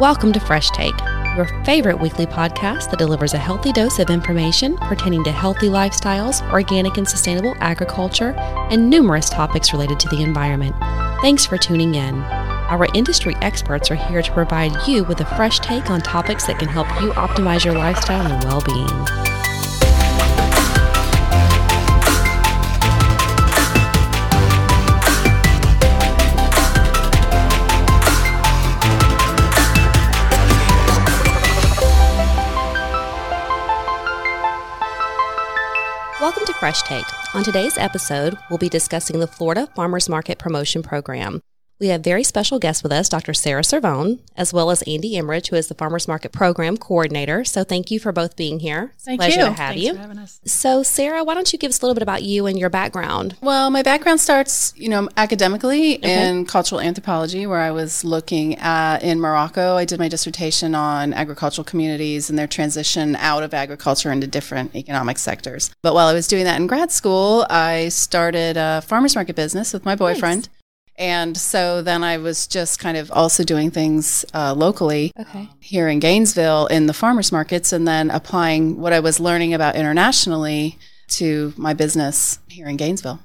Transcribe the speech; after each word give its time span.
Welcome 0.00 0.32
to 0.32 0.40
Fresh 0.40 0.70
Take, 0.70 0.98
your 1.36 1.44
favorite 1.62 2.00
weekly 2.00 2.24
podcast 2.24 2.88
that 2.88 2.98
delivers 2.98 3.34
a 3.34 3.38
healthy 3.38 3.70
dose 3.70 3.98
of 3.98 4.08
information 4.08 4.78
pertaining 4.78 5.22
to 5.24 5.30
healthy 5.30 5.66
lifestyles, 5.66 6.40
organic 6.50 6.96
and 6.96 7.06
sustainable 7.06 7.54
agriculture, 7.60 8.30
and 8.70 8.88
numerous 8.88 9.28
topics 9.28 9.74
related 9.74 10.00
to 10.00 10.08
the 10.08 10.22
environment. 10.22 10.74
Thanks 11.20 11.44
for 11.44 11.58
tuning 11.58 11.96
in. 11.96 12.14
Our 12.14 12.86
industry 12.94 13.36
experts 13.42 13.90
are 13.90 13.94
here 13.94 14.22
to 14.22 14.32
provide 14.32 14.72
you 14.88 15.04
with 15.04 15.20
a 15.20 15.26
fresh 15.36 15.58
take 15.58 15.90
on 15.90 16.00
topics 16.00 16.46
that 16.46 16.58
can 16.58 16.68
help 16.68 16.88
you 17.02 17.12
optimize 17.12 17.62
your 17.62 17.74
lifestyle 17.74 18.26
and 18.26 18.42
well 18.44 18.62
being. 18.62 19.29
Welcome 36.20 36.44
to 36.44 36.52
Fresh 36.52 36.82
Take. 36.82 37.06
On 37.34 37.42
today's 37.42 37.78
episode, 37.78 38.36
we'll 38.50 38.58
be 38.58 38.68
discussing 38.68 39.20
the 39.20 39.26
Florida 39.26 39.66
Farmers 39.74 40.06
Market 40.06 40.38
Promotion 40.38 40.82
Program. 40.82 41.40
We 41.80 41.88
have 41.88 42.04
very 42.04 42.24
special 42.24 42.58
guests 42.58 42.82
with 42.82 42.92
us, 42.92 43.08
Dr. 43.08 43.32
Sarah 43.32 43.62
Cervone, 43.62 44.18
as 44.36 44.52
well 44.52 44.70
as 44.70 44.82
Andy 44.82 45.16
Emmerich, 45.16 45.46
who 45.46 45.56
is 45.56 45.68
the 45.68 45.74
Farmers 45.74 46.06
Market 46.06 46.30
Program 46.30 46.76
Coordinator. 46.76 47.42
So 47.42 47.64
thank 47.64 47.90
you 47.90 47.98
for 47.98 48.12
both 48.12 48.36
being 48.36 48.60
here. 48.60 48.92
Thank 48.98 49.18
Pleasure 49.18 49.40
you. 49.40 49.46
to 49.46 49.52
have 49.52 49.70
Thanks 49.70 49.82
you. 49.82 49.94
for 49.94 50.00
having 50.00 50.18
us. 50.18 50.40
So, 50.44 50.82
Sarah, 50.82 51.24
why 51.24 51.32
don't 51.32 51.50
you 51.54 51.58
give 51.58 51.70
us 51.70 51.80
a 51.80 51.82
little 51.82 51.94
bit 51.94 52.02
about 52.02 52.22
you 52.22 52.44
and 52.44 52.58
your 52.58 52.68
background? 52.68 53.34
Well, 53.40 53.70
my 53.70 53.82
background 53.82 54.20
starts, 54.20 54.74
you 54.76 54.90
know, 54.90 55.08
academically 55.16 55.92
in 55.94 56.44
cultural 56.44 56.82
anthropology, 56.82 57.46
where 57.46 57.60
I 57.60 57.70
was 57.70 58.04
looking 58.04 58.56
at 58.58 59.02
in 59.02 59.18
Morocco. 59.18 59.76
I 59.76 59.86
did 59.86 59.98
my 59.98 60.08
dissertation 60.08 60.74
on 60.74 61.14
agricultural 61.14 61.64
communities 61.64 62.28
and 62.28 62.38
their 62.38 62.46
transition 62.46 63.16
out 63.16 63.42
of 63.42 63.54
agriculture 63.54 64.12
into 64.12 64.26
different 64.26 64.76
economic 64.76 65.16
sectors. 65.16 65.74
But 65.80 65.94
while 65.94 66.08
I 66.08 66.12
was 66.12 66.28
doing 66.28 66.44
that 66.44 66.60
in 66.60 66.66
grad 66.66 66.92
school, 66.92 67.46
I 67.48 67.88
started 67.88 68.58
a 68.58 68.82
farmers 68.82 69.14
market 69.14 69.34
business 69.34 69.72
with 69.72 69.86
my 69.86 69.96
boyfriend. 69.96 70.50
And 71.00 71.34
so 71.34 71.80
then 71.80 72.04
I 72.04 72.18
was 72.18 72.46
just 72.46 72.78
kind 72.78 72.98
of 72.98 73.10
also 73.10 73.42
doing 73.42 73.70
things 73.70 74.24
uh, 74.34 74.52
locally 74.54 75.12
Okay. 75.18 75.48
here 75.58 75.88
in 75.88 75.98
Gainesville 75.98 76.66
in 76.66 76.86
the 76.86 76.92
farmers 76.92 77.32
markets 77.32 77.72
and 77.72 77.88
then 77.88 78.10
applying 78.10 78.78
what 78.78 78.92
I 78.92 79.00
was 79.00 79.18
learning 79.18 79.54
about 79.54 79.76
internationally 79.76 80.78
to 81.08 81.54
my 81.56 81.72
business 81.72 82.38
here 82.48 82.68
in 82.68 82.76
Gainesville. 82.76 83.18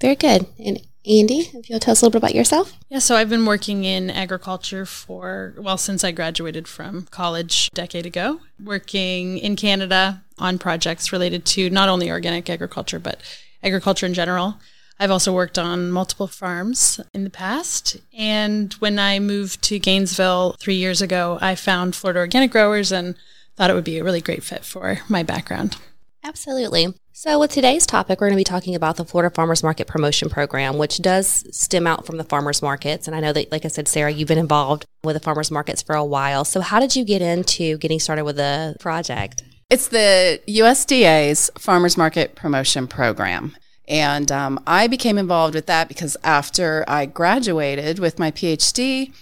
Very 0.00 0.14
good. 0.14 0.46
And 0.64 0.80
Andy, 1.04 1.50
if 1.52 1.68
you'll 1.68 1.80
tell 1.80 1.92
us 1.92 2.00
a 2.00 2.04
little 2.04 2.12
bit 2.12 2.24
about 2.24 2.34
yourself. 2.34 2.72
Yeah, 2.88 3.00
so 3.00 3.16
I've 3.16 3.28
been 3.28 3.44
working 3.44 3.82
in 3.84 4.08
agriculture 4.08 4.86
for, 4.86 5.54
well, 5.58 5.78
since 5.78 6.04
I 6.04 6.12
graduated 6.12 6.68
from 6.68 7.02
college 7.10 7.70
a 7.72 7.74
decade 7.74 8.06
ago, 8.06 8.40
working 8.62 9.38
in 9.38 9.56
Canada 9.56 10.22
on 10.38 10.58
projects 10.58 11.12
related 11.12 11.44
to 11.46 11.70
not 11.70 11.88
only 11.88 12.08
organic 12.08 12.48
agriculture, 12.48 12.98
but 13.00 13.20
agriculture 13.64 14.06
in 14.06 14.14
general. 14.14 14.58
I've 14.98 15.10
also 15.10 15.32
worked 15.32 15.58
on 15.58 15.90
multiple 15.90 16.26
farms 16.26 17.00
in 17.12 17.24
the 17.24 17.30
past. 17.30 17.98
And 18.16 18.72
when 18.74 18.98
I 18.98 19.18
moved 19.18 19.62
to 19.64 19.78
Gainesville 19.78 20.56
three 20.58 20.76
years 20.76 21.02
ago, 21.02 21.38
I 21.40 21.54
found 21.54 21.94
Florida 21.94 22.20
Organic 22.20 22.50
Growers 22.50 22.92
and 22.92 23.14
thought 23.56 23.70
it 23.70 23.74
would 23.74 23.84
be 23.84 23.98
a 23.98 24.04
really 24.04 24.20
great 24.20 24.42
fit 24.42 24.64
for 24.64 25.00
my 25.08 25.22
background. 25.22 25.76
Absolutely. 26.24 26.88
So, 27.12 27.38
with 27.38 27.52
today's 27.52 27.86
topic, 27.86 28.20
we're 28.20 28.26
going 28.26 28.36
to 28.36 28.40
be 28.40 28.44
talking 28.44 28.74
about 28.74 28.96
the 28.96 29.04
Florida 29.04 29.34
Farmers 29.34 29.62
Market 29.62 29.86
Promotion 29.86 30.28
Program, 30.28 30.76
which 30.76 30.98
does 30.98 31.46
stem 31.56 31.86
out 31.86 32.04
from 32.04 32.18
the 32.18 32.24
farmers 32.24 32.60
markets. 32.60 33.06
And 33.06 33.16
I 33.16 33.20
know 33.20 33.32
that, 33.32 33.50
like 33.50 33.64
I 33.64 33.68
said, 33.68 33.88
Sarah, 33.88 34.10
you've 34.10 34.28
been 34.28 34.36
involved 34.36 34.84
with 35.02 35.14
the 35.14 35.20
farmers 35.20 35.50
markets 35.50 35.80
for 35.80 35.94
a 35.94 36.04
while. 36.04 36.44
So, 36.44 36.60
how 36.60 36.78
did 36.78 36.94
you 36.94 37.04
get 37.04 37.22
into 37.22 37.78
getting 37.78 38.00
started 38.00 38.24
with 38.24 38.36
the 38.36 38.76
project? 38.80 39.44
It's 39.70 39.88
the 39.88 40.40
USDA's 40.46 41.50
Farmers 41.58 41.96
Market 41.96 42.34
Promotion 42.34 42.86
Program. 42.86 43.56
And 43.88 44.32
um, 44.32 44.60
I 44.66 44.86
became 44.88 45.16
involved 45.18 45.54
with 45.54 45.66
that 45.66 45.88
because 45.88 46.16
after 46.24 46.84
I 46.88 47.06
graduated 47.06 47.98
with 47.98 48.18
my 48.18 48.30
PhD, 48.30 49.12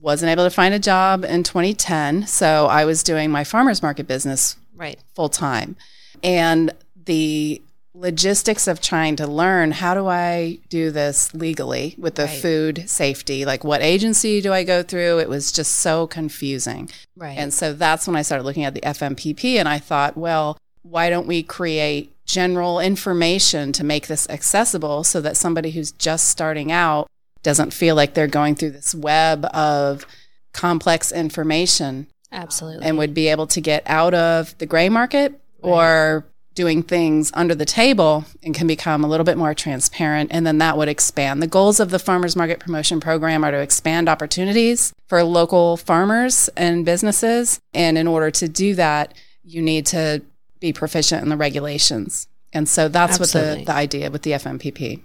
wasn't 0.00 0.30
able 0.30 0.44
to 0.44 0.50
find 0.50 0.74
a 0.74 0.78
job 0.78 1.24
in 1.24 1.42
2010. 1.42 2.26
So 2.26 2.66
I 2.66 2.84
was 2.84 3.02
doing 3.02 3.30
my 3.30 3.42
farmers 3.42 3.82
market 3.82 4.06
business 4.06 4.56
Right. 4.76 4.98
full 5.14 5.28
time. 5.30 5.76
And 6.22 6.72
the 7.06 7.60
logistics 7.96 8.66
of 8.66 8.80
trying 8.80 9.14
to 9.16 9.26
learn 9.26 9.70
how 9.70 9.94
do 9.94 10.08
I 10.08 10.58
do 10.68 10.90
this 10.90 11.32
legally 11.32 11.94
with 11.96 12.16
the 12.16 12.24
Right. 12.24 12.40
food 12.42 12.84
safety? 12.90 13.44
Like, 13.44 13.62
what 13.64 13.82
agency 13.82 14.40
do 14.40 14.52
I 14.52 14.64
go 14.64 14.82
through? 14.82 15.20
It 15.20 15.28
was 15.28 15.52
just 15.52 15.76
so 15.76 16.06
confusing. 16.08 16.90
Right. 17.16 17.38
And 17.38 17.54
so 17.54 17.72
that's 17.72 18.06
when 18.06 18.16
I 18.16 18.22
started 18.22 18.44
looking 18.44 18.64
at 18.64 18.74
the 18.74 18.84
FMPP 18.84 19.58
and 19.58 19.68
I 19.68 19.78
thought, 19.78 20.16
well, 20.16 20.58
why 20.84 21.10
don't 21.10 21.26
we 21.26 21.42
create 21.42 22.12
general 22.24 22.78
information 22.78 23.72
to 23.72 23.84
make 23.84 24.06
this 24.06 24.28
accessible 24.30 25.02
so 25.02 25.20
that 25.20 25.36
somebody 25.36 25.72
who's 25.72 25.92
just 25.92 26.28
starting 26.28 26.70
out 26.70 27.08
doesn't 27.42 27.72
feel 27.72 27.94
like 27.94 28.14
they're 28.14 28.26
going 28.26 28.54
through 28.54 28.70
this 28.70 28.94
web 28.94 29.44
of 29.46 30.06
complex 30.52 31.10
information? 31.10 32.06
Absolutely. 32.32 32.84
and 32.84 32.98
would 32.98 33.14
be 33.14 33.28
able 33.28 33.46
to 33.46 33.60
get 33.60 33.84
out 33.86 34.12
of 34.12 34.58
the 34.58 34.66
gray 34.66 34.88
market 34.88 35.40
or 35.62 36.26
doing 36.54 36.82
things 36.82 37.30
under 37.34 37.54
the 37.54 37.64
table 37.64 38.24
and 38.42 38.54
can 38.54 38.66
become 38.66 39.04
a 39.04 39.08
little 39.08 39.24
bit 39.24 39.38
more 39.38 39.54
transparent. 39.54 40.30
And 40.32 40.44
then 40.44 40.58
that 40.58 40.76
would 40.76 40.88
expand. 40.88 41.40
The 41.40 41.46
goals 41.46 41.78
of 41.78 41.90
the 41.90 41.98
farmers 42.00 42.34
market 42.34 42.58
promotion 42.58 42.98
program 42.98 43.44
are 43.44 43.52
to 43.52 43.60
expand 43.60 44.08
opportunities 44.08 44.92
for 45.06 45.22
local 45.22 45.76
farmers 45.76 46.48
and 46.56 46.84
businesses. 46.84 47.60
And 47.72 47.96
in 47.96 48.08
order 48.08 48.32
to 48.32 48.48
do 48.48 48.74
that 48.74 49.14
you 49.44 49.62
need 49.62 49.86
to 49.86 50.22
be 50.64 50.72
proficient 50.72 51.22
in 51.22 51.28
the 51.28 51.36
regulations 51.36 52.26
and 52.52 52.68
so 52.68 52.88
that's 52.88 53.18
what 53.18 53.30
the, 53.30 53.62
the 53.66 53.72
idea 53.72 54.10
with 54.10 54.22
the 54.22 54.32
fmpp 54.32 55.02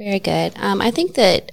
Very 0.00 0.18
good. 0.18 0.54
Um, 0.56 0.80
I 0.80 0.90
think 0.90 1.14
that 1.16 1.52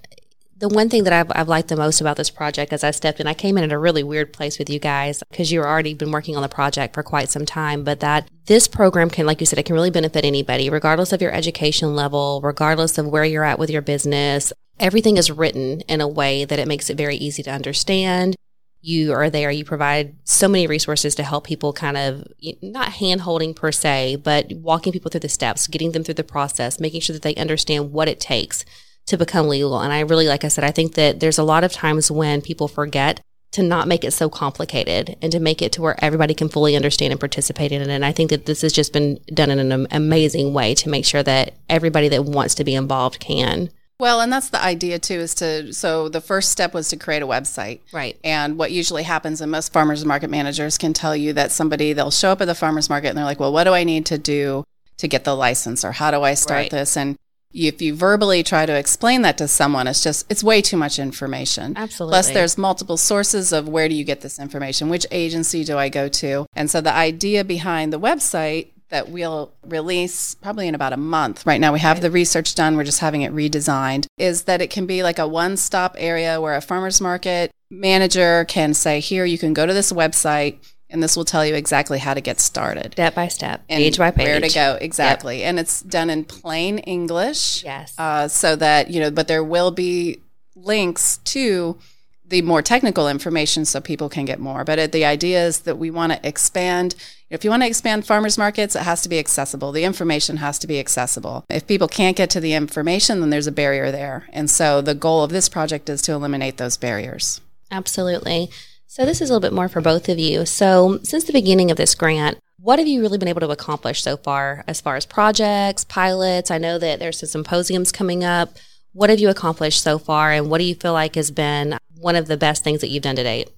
the 0.60 0.70
one 0.70 0.90
thing 0.90 1.04
that 1.04 1.14
I've, 1.14 1.32
I've 1.36 1.48
liked 1.48 1.68
the 1.68 1.76
most 1.76 2.02
about 2.02 2.18
this 2.18 2.30
project 2.30 2.74
as 2.74 2.84
I 2.84 2.92
stepped 2.92 3.20
in, 3.20 3.28
I 3.28 3.34
came 3.34 3.58
in 3.58 3.64
at 3.64 3.72
a 3.72 3.78
really 3.78 4.04
weird 4.04 4.34
place 4.34 4.58
with 4.58 4.70
you 4.70 4.80
guys 4.80 5.22
because 5.30 5.52
you've 5.52 5.66
already 5.66 5.94
been 5.94 6.12
working 6.12 6.36
on 6.36 6.42
the 6.42 6.50
project 6.50 6.94
for 6.94 7.04
quite 7.04 7.30
some 7.30 7.46
time, 7.46 7.84
but 7.84 8.00
that 8.00 8.30
this 8.46 8.68
program 8.68 9.10
can, 9.10 9.26
like 9.26 9.40
you 9.40 9.46
said, 9.46 9.60
it 9.60 9.66
can 9.66 9.76
really 9.76 9.92
benefit 9.92 10.26
anybody, 10.26 10.70
regardless 10.70 11.14
of 11.14 11.22
your 11.22 11.32
education 11.32 11.96
level, 11.96 12.42
regardless 12.42 12.98
of 12.98 13.06
where 13.08 13.26
you're 13.26 13.44
at 13.44 13.60
with 13.60 13.70
your 13.70 13.82
business. 13.82 14.52
Everything 14.80 15.18
is 15.18 15.30
written 15.30 15.82
in 15.82 16.02
a 16.02 16.08
way 16.08 16.46
that 16.46 16.58
it 16.60 16.68
makes 16.68 16.90
it 16.90 16.98
very 16.98 17.18
easy 17.18 17.44
to 17.44 17.52
understand. 17.52 18.36
You 18.82 19.14
are 19.14 19.30
there, 19.30 19.52
you 19.52 19.66
provide 19.66 20.16
so 20.24 20.48
many 20.48 20.68
resources 20.68 21.16
to 21.16 21.24
help 21.24 21.46
people 21.46 21.74
kind 21.74 21.98
of 21.98 22.28
not 22.62 22.94
hand 22.94 23.22
holding 23.22 23.54
per 23.54 23.72
se, 23.72 24.18
but 24.18 24.52
walking 24.54 24.94
people 24.94 25.10
through 25.10 25.22
the 25.22 25.30
steps, 25.30 25.68
getting 25.68 25.92
them 25.92 26.04
through 26.04 26.14
the 26.14 26.24
process, 26.24 26.80
making 26.80 27.02
sure 27.02 27.14
that 27.14 27.24
they 27.24 27.36
understand 27.36 27.92
what 27.92 28.08
it 28.08 28.20
takes 28.20 28.66
to 29.08 29.18
become 29.18 29.48
legal. 29.48 29.80
And 29.80 29.92
I 29.92 30.02
really, 30.02 30.28
like 30.28 30.44
I 30.44 30.50
said, 30.50 30.64
I 30.64 30.72
think 30.72 30.94
that 30.94 31.20
there's 31.20 31.38
a 31.38 31.44
lot 31.44 31.64
of 31.64 31.72
times 31.72 32.12
when 32.12 32.42
people 32.42 32.68
forget 32.68 33.22
to 33.52 33.64
not 33.64 33.88
make 33.88 34.04
it 34.04 34.12
so 34.12 34.30
complicated 34.30 35.16
and 35.22 35.32
to 35.32 35.40
make 35.40 35.62
it 35.62 35.72
to 35.72 35.82
where 35.82 36.04
everybody 36.04 36.34
can 36.34 36.50
fully 36.50 36.76
understand 36.76 37.12
and 37.12 37.20
participate 37.20 37.72
in 37.72 37.82
it. 37.82 37.90
And 37.90 38.06
I 38.06 38.12
think 38.12 38.30
that 38.30 38.46
this 38.46 38.62
has 38.62 38.74
just 38.74 38.94
been 38.94 39.20
done 39.34 39.50
in 39.50 39.72
an 39.72 39.88
amazing 39.90 40.54
way 40.54 40.76
to 40.76 40.90
make 40.90 41.06
sure 41.06 41.24
that 41.24 41.56
everybody 41.70 42.10
that 42.10 42.26
wants 42.26 42.56
to 42.56 42.64
be 42.64 42.76
involved 42.76 43.20
can. 43.20 43.70
Well 44.00 44.22
and 44.22 44.32
that's 44.32 44.50
the 44.50 44.64
idea 44.64 45.00
too 45.00 45.16
is 45.16 45.34
to 45.36 45.74
so 45.74 46.10
the 46.10 46.22
first 46.22 46.52
step 46.52 46.74
was 46.74 46.90
to 46.90 46.98
create 46.98 47.22
a 47.22 47.28
website 47.28 47.80
Right. 47.92 48.18
And 48.24 48.58
what 48.58 48.72
usually 48.72 49.04
happens, 49.04 49.42
and 49.42 49.52
most 49.52 49.74
farmers 49.74 50.04
market 50.06 50.30
managers 50.30 50.78
can 50.78 50.94
tell 50.94 51.16
you 51.16 51.34
that 51.34 51.52
somebody, 51.52 51.94
they'll 51.94 52.12
show 52.12 52.32
up 52.32 52.42
at 52.42 52.46
the 52.46 52.56
farmers 52.56 52.90
market 52.90 53.10
and 53.10 53.18
they're 53.18 53.26
like, 53.26 53.40
well, 53.40 53.52
what 53.54 53.64
do 53.64 53.74
I 53.74 53.84
need 53.84 54.06
to 54.08 54.18
do 54.18 54.64
to 54.98 55.08
get 55.08 55.24
the 55.24 55.36
license? 55.36 55.84
Or 55.86 55.92
how 55.94 56.12
do 56.12 56.22
I 56.22 56.34
start 56.34 56.58
Right. 56.58 56.72
this? 56.72 56.98
And 56.98 57.18
if 57.54 57.82
you 57.82 57.96
verbally 57.96 58.44
try 58.44 58.66
to 58.66 58.76
explain 58.78 59.22
that 59.24 59.38
to 59.40 59.48
someone, 59.48 59.88
it's 59.88 60.04
just, 60.04 60.26
it's 60.30 60.44
way 60.44 60.62
too 60.62 60.78
much 60.78 61.00
information. 61.00 61.74
Absolutely. 61.76 62.12
Plus, 62.14 62.30
there's 62.32 62.58
multiple 62.58 62.98
sources 62.98 63.52
of 63.54 63.68
where 63.70 63.88
do 63.90 63.96
you 63.96 64.04
get 64.04 64.22
this 64.22 64.38
information? 64.38 64.90
Which 64.90 65.06
agency 65.12 65.64
do 65.64 65.78
I 65.78 65.90
go 65.90 66.08
to? 66.10 66.46
And 66.54 66.70
so 66.70 66.82
the 66.82 66.94
idea 66.94 67.44
behind 67.44 67.94
the 67.94 68.00
website 68.00 68.68
that 68.90 69.10
we'll 69.10 69.52
release 69.66 70.36
probably 70.36 70.68
in 70.68 70.76
about 70.76 70.94
a 70.94 70.98
month. 70.98 71.46
Right 71.46 71.60
now, 71.60 71.74
we 71.74 71.80
have 71.80 72.02
the 72.02 72.12
research 72.12 72.56
done. 72.56 72.78
We're 72.78 72.84
just 72.86 73.00
having 73.00 73.22
it 73.22 73.34
redesigned. 73.34 74.06
Is 74.18 74.44
that 74.44 74.62
it 74.62 74.70
can 74.70 74.86
be 74.86 75.04
like 75.04 75.20
a 75.20 75.28
one 75.28 75.58
stop 75.58 75.96
area 75.98 76.40
where 76.40 76.56
a 76.56 76.62
farmer's 76.62 77.02
market 77.02 77.52
manager 77.70 78.46
can 78.46 78.74
say, 78.74 79.00
here, 79.00 79.26
you 79.26 79.38
can 79.38 79.54
go 79.54 79.66
to 79.66 79.74
this 79.74 79.92
website 79.92 80.58
and 80.90 81.04
this 81.04 81.18
will 81.18 81.26
tell 81.26 81.46
you 81.46 81.54
exactly 81.54 82.00
how 82.00 82.14
to 82.14 82.22
get 82.22 82.40
started. 82.40 82.94
Step 82.94 83.14
by 83.14 83.28
step, 83.28 83.62
And 83.68 83.80
page 83.82 83.98
by 83.98 84.10
page. 84.12 84.26
Where 84.26 84.40
to 84.40 84.50
go, 84.50 84.78
exactly. 84.80 85.44
And 85.44 85.60
it's 85.60 85.82
done 85.82 86.10
in 86.10 86.24
plain 86.24 86.78
English 86.80 87.64
Yes. 87.66 87.94
uh, 87.98 88.30
so 88.30 88.56
that 88.56 88.90
you 88.90 89.02
know 89.02 89.12
but 89.12 89.28
there 89.28 89.44
will 89.44 89.72
be 89.72 90.22
links 90.56 91.18
to 91.26 91.78
the 92.26 92.42
more 92.42 92.62
technical 92.62 93.08
information 93.10 93.64
so 93.66 93.80
people 93.82 94.10
can 94.10 94.26
get 94.26 94.40
more 94.40 94.64
but 94.64 94.80
uh, 94.80 94.88
the 94.88 95.06
idea 95.06 95.46
is 95.46 95.60
that 95.60 95.78
we 95.78 95.92
want 95.92 96.12
to 96.14 96.28
expand 96.28 96.96
if 97.30 97.44
you 97.44 97.50
want 97.50 97.64
to 97.64 97.68
expand 97.68 98.06
farmers 98.06 98.38
markets 98.38 98.76
it 98.76 98.84
has 98.84 99.02
to 99.02 99.10
be 99.10 99.20
accessible 99.20 99.72
the 99.72 99.84
information 99.84 100.38
has 100.38 100.58
to 100.60 100.68
be 100.68 100.80
accessible 100.80 101.46
if 101.50 101.68
people 101.68 101.88
can't 101.88 102.18
get 102.18 102.30
to 102.30 102.40
the 102.40 102.54
information 102.54 103.20
then 103.20 103.30
there's 103.30 103.48
a 103.48 103.52
barrier 103.52 103.92
there 103.92 104.28
and 104.34 104.50
so 104.50 104.82
the 104.82 104.96
goal 104.96 105.24
of 105.24 105.32
this 105.32 105.50
project 105.50 105.90
is 105.90 106.02
to 106.02 106.14
eliminate 106.14 106.58
those 106.58 106.78
barriers 106.78 107.42
Absolutely. 107.72 108.50
So 108.86 109.06
this 109.06 109.22
is 109.22 109.30
a 109.30 109.34
little 109.34 109.48
bit 109.48 109.56
more 109.56 109.70
for 109.70 109.82
both 109.82 110.10
of 110.10 110.18
you. 110.18 110.46
So 110.46 111.00
since 111.04 111.26
the 111.26 111.34
beginning 111.34 111.72
of 111.72 111.78
this 111.78 111.96
grant, 111.96 112.40
what 112.60 112.80
have 112.80 112.88
you 112.88 113.02
really 113.02 113.18
been 113.18 113.28
able 113.28 113.42
to 113.42 113.50
accomplish 113.50 114.02
so 114.02 114.18
far 114.18 114.64
as 114.68 114.82
far 114.82 114.96
as 114.96 115.06
projects, 115.06 115.84
pilots? 115.84 116.50
I 116.50 116.58
know 116.58 116.78
that 116.80 117.00
there's 117.00 117.20
some 117.20 117.28
symposiums 117.28 117.92
coming 117.92 118.24
up. 118.24 118.58
What 118.94 119.10
have 119.10 119.20
you 119.20 119.30
accomplished 119.30 119.84
so 119.84 120.00
far 120.00 120.32
and 120.32 120.50
what 120.50 120.58
do 120.58 120.64
you 120.64 120.74
feel 120.74 120.94
like 120.94 121.16
has 121.16 121.30
been 121.30 121.78
one 122.00 122.16
of 122.16 122.28
the 122.28 122.38
best 122.38 122.64
things 122.64 122.82
that 122.82 122.90
you've 122.90 123.04
done 123.04 123.18
to 123.18 123.24
date? 123.24 123.50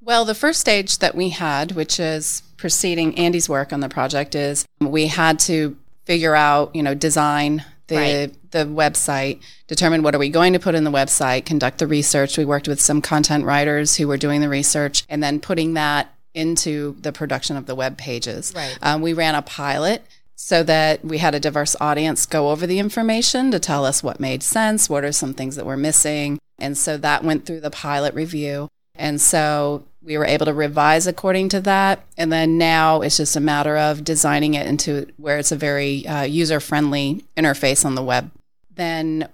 Well, 0.00 0.24
the 0.24 0.34
first 0.34 0.60
stage 0.60 0.98
that 0.98 1.14
we 1.14 1.30
had, 1.30 1.72
which 1.72 1.98
is 1.98 2.42
preceding 2.56 3.16
Andy's 3.18 3.48
work 3.48 3.72
on 3.72 3.80
the 3.80 3.88
project, 3.88 4.34
is 4.34 4.66
we 4.80 5.06
had 5.06 5.38
to 5.40 5.76
figure 6.04 6.34
out, 6.34 6.74
you 6.74 6.82
know, 6.82 6.94
design 6.94 7.64
the 7.88 7.96
right. 7.96 8.50
the 8.50 8.64
website, 8.64 9.40
determine 9.66 10.02
what 10.02 10.14
are 10.14 10.18
we 10.18 10.28
going 10.28 10.52
to 10.52 10.58
put 10.58 10.74
in 10.74 10.84
the 10.84 10.90
website, 10.90 11.44
conduct 11.44 11.78
the 11.78 11.86
research. 11.86 12.36
We 12.36 12.44
worked 12.44 12.66
with 12.66 12.80
some 12.80 13.00
content 13.00 13.44
writers 13.44 13.96
who 13.96 14.08
were 14.08 14.16
doing 14.16 14.40
the 14.40 14.48
research, 14.48 15.04
and 15.08 15.22
then 15.22 15.40
putting 15.40 15.74
that 15.74 16.12
into 16.34 16.96
the 17.00 17.12
production 17.12 17.56
of 17.56 17.66
the 17.66 17.74
web 17.74 17.96
pages. 17.96 18.52
Right. 18.54 18.76
Um, 18.82 19.02
we 19.02 19.12
ran 19.12 19.34
a 19.34 19.42
pilot 19.42 20.04
so 20.34 20.62
that 20.64 21.02
we 21.04 21.18
had 21.18 21.34
a 21.34 21.40
diverse 21.40 21.74
audience 21.80 22.26
go 22.26 22.50
over 22.50 22.66
the 22.66 22.78
information 22.78 23.50
to 23.52 23.58
tell 23.58 23.86
us 23.86 24.02
what 24.02 24.20
made 24.20 24.42
sense, 24.42 24.90
what 24.90 25.02
are 25.02 25.12
some 25.12 25.32
things 25.32 25.56
that 25.56 25.64
were 25.64 25.78
missing, 25.78 26.38
and 26.58 26.76
so 26.76 26.98
that 26.98 27.24
went 27.24 27.46
through 27.46 27.60
the 27.60 27.70
pilot 27.70 28.14
review. 28.14 28.68
And 28.94 29.20
so 29.20 29.84
we 30.06 30.16
were 30.16 30.24
able 30.24 30.46
to 30.46 30.54
revise 30.54 31.06
according 31.06 31.48
to 31.50 31.60
that. 31.60 32.04
And 32.16 32.32
then 32.32 32.56
now 32.56 33.02
it's 33.02 33.16
just 33.16 33.36
a 33.36 33.40
matter 33.40 33.76
of 33.76 34.04
designing 34.04 34.54
it 34.54 34.66
into 34.66 35.08
where 35.16 35.36
it's 35.36 35.52
a 35.52 35.56
very 35.56 36.06
uh, 36.06 36.22
user 36.22 36.60
friendly 36.60 37.24
interface 37.36 37.84
on 37.84 37.96
the 37.96 38.04
web. 38.04 38.30
Then, 38.72 39.28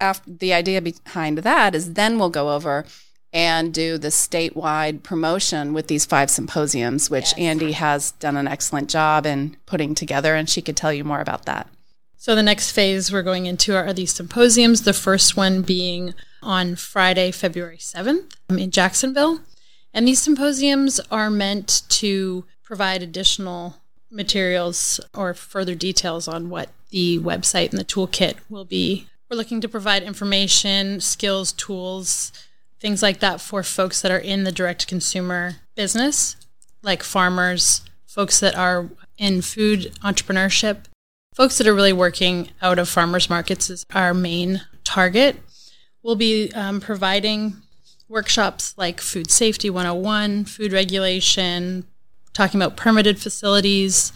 after 0.00 0.30
the 0.30 0.52
idea 0.52 0.82
behind 0.82 1.38
that 1.38 1.74
is 1.74 1.92
then 1.92 2.18
we'll 2.18 2.30
go 2.30 2.50
over 2.50 2.86
and 3.32 3.72
do 3.72 3.98
the 3.98 4.08
statewide 4.08 5.04
promotion 5.04 5.72
with 5.72 5.86
these 5.86 6.04
five 6.04 6.30
symposiums, 6.30 7.08
which 7.08 7.26
yes. 7.26 7.38
Andy 7.38 7.72
has 7.72 8.10
done 8.12 8.36
an 8.36 8.48
excellent 8.48 8.90
job 8.90 9.24
in 9.24 9.56
putting 9.66 9.94
together, 9.94 10.34
and 10.34 10.50
she 10.50 10.60
could 10.60 10.76
tell 10.76 10.92
you 10.92 11.04
more 11.04 11.20
about 11.20 11.44
that. 11.44 11.68
So, 12.16 12.34
the 12.34 12.42
next 12.42 12.72
phase 12.72 13.12
we're 13.12 13.22
going 13.22 13.46
into 13.46 13.76
are 13.76 13.92
these 13.92 14.12
symposiums, 14.12 14.82
the 14.82 14.92
first 14.92 15.36
one 15.36 15.62
being 15.62 16.14
on 16.42 16.74
Friday, 16.74 17.30
February 17.30 17.76
7th 17.76 18.34
in 18.50 18.72
Jacksonville. 18.72 19.40
And 19.92 20.06
these 20.06 20.20
symposiums 20.20 21.00
are 21.10 21.30
meant 21.30 21.82
to 21.88 22.44
provide 22.62 23.02
additional 23.02 23.76
materials 24.10 25.00
or 25.14 25.34
further 25.34 25.74
details 25.74 26.28
on 26.28 26.50
what 26.50 26.70
the 26.90 27.18
website 27.18 27.70
and 27.70 27.78
the 27.78 27.84
toolkit 27.84 28.36
will 28.48 28.64
be. 28.64 29.06
We're 29.30 29.36
looking 29.36 29.60
to 29.60 29.68
provide 29.68 30.02
information, 30.02 31.00
skills, 31.00 31.52
tools, 31.52 32.32
things 32.80 33.02
like 33.02 33.20
that 33.20 33.40
for 33.40 33.62
folks 33.62 34.00
that 34.02 34.10
are 34.10 34.18
in 34.18 34.44
the 34.44 34.52
direct 34.52 34.86
consumer 34.86 35.56
business, 35.76 36.36
like 36.82 37.02
farmers, 37.02 37.82
folks 38.06 38.40
that 38.40 38.56
are 38.56 38.88
in 39.18 39.42
food 39.42 39.92
entrepreneurship, 40.02 40.86
folks 41.34 41.58
that 41.58 41.66
are 41.66 41.74
really 41.74 41.92
working 41.92 42.48
out 42.60 42.78
of 42.78 42.88
farmers 42.88 43.30
markets 43.30 43.70
is 43.70 43.84
our 43.94 44.12
main 44.12 44.62
target. 44.82 45.36
We'll 46.02 46.16
be 46.16 46.50
um, 46.52 46.80
providing 46.80 47.56
workshops 48.10 48.74
like 48.76 49.00
Food 49.00 49.30
Safety 49.30 49.70
101, 49.70 50.44
food 50.44 50.72
regulation, 50.72 51.86
talking 52.32 52.60
about 52.60 52.76
permitted 52.76 53.18
facilities, 53.18 54.12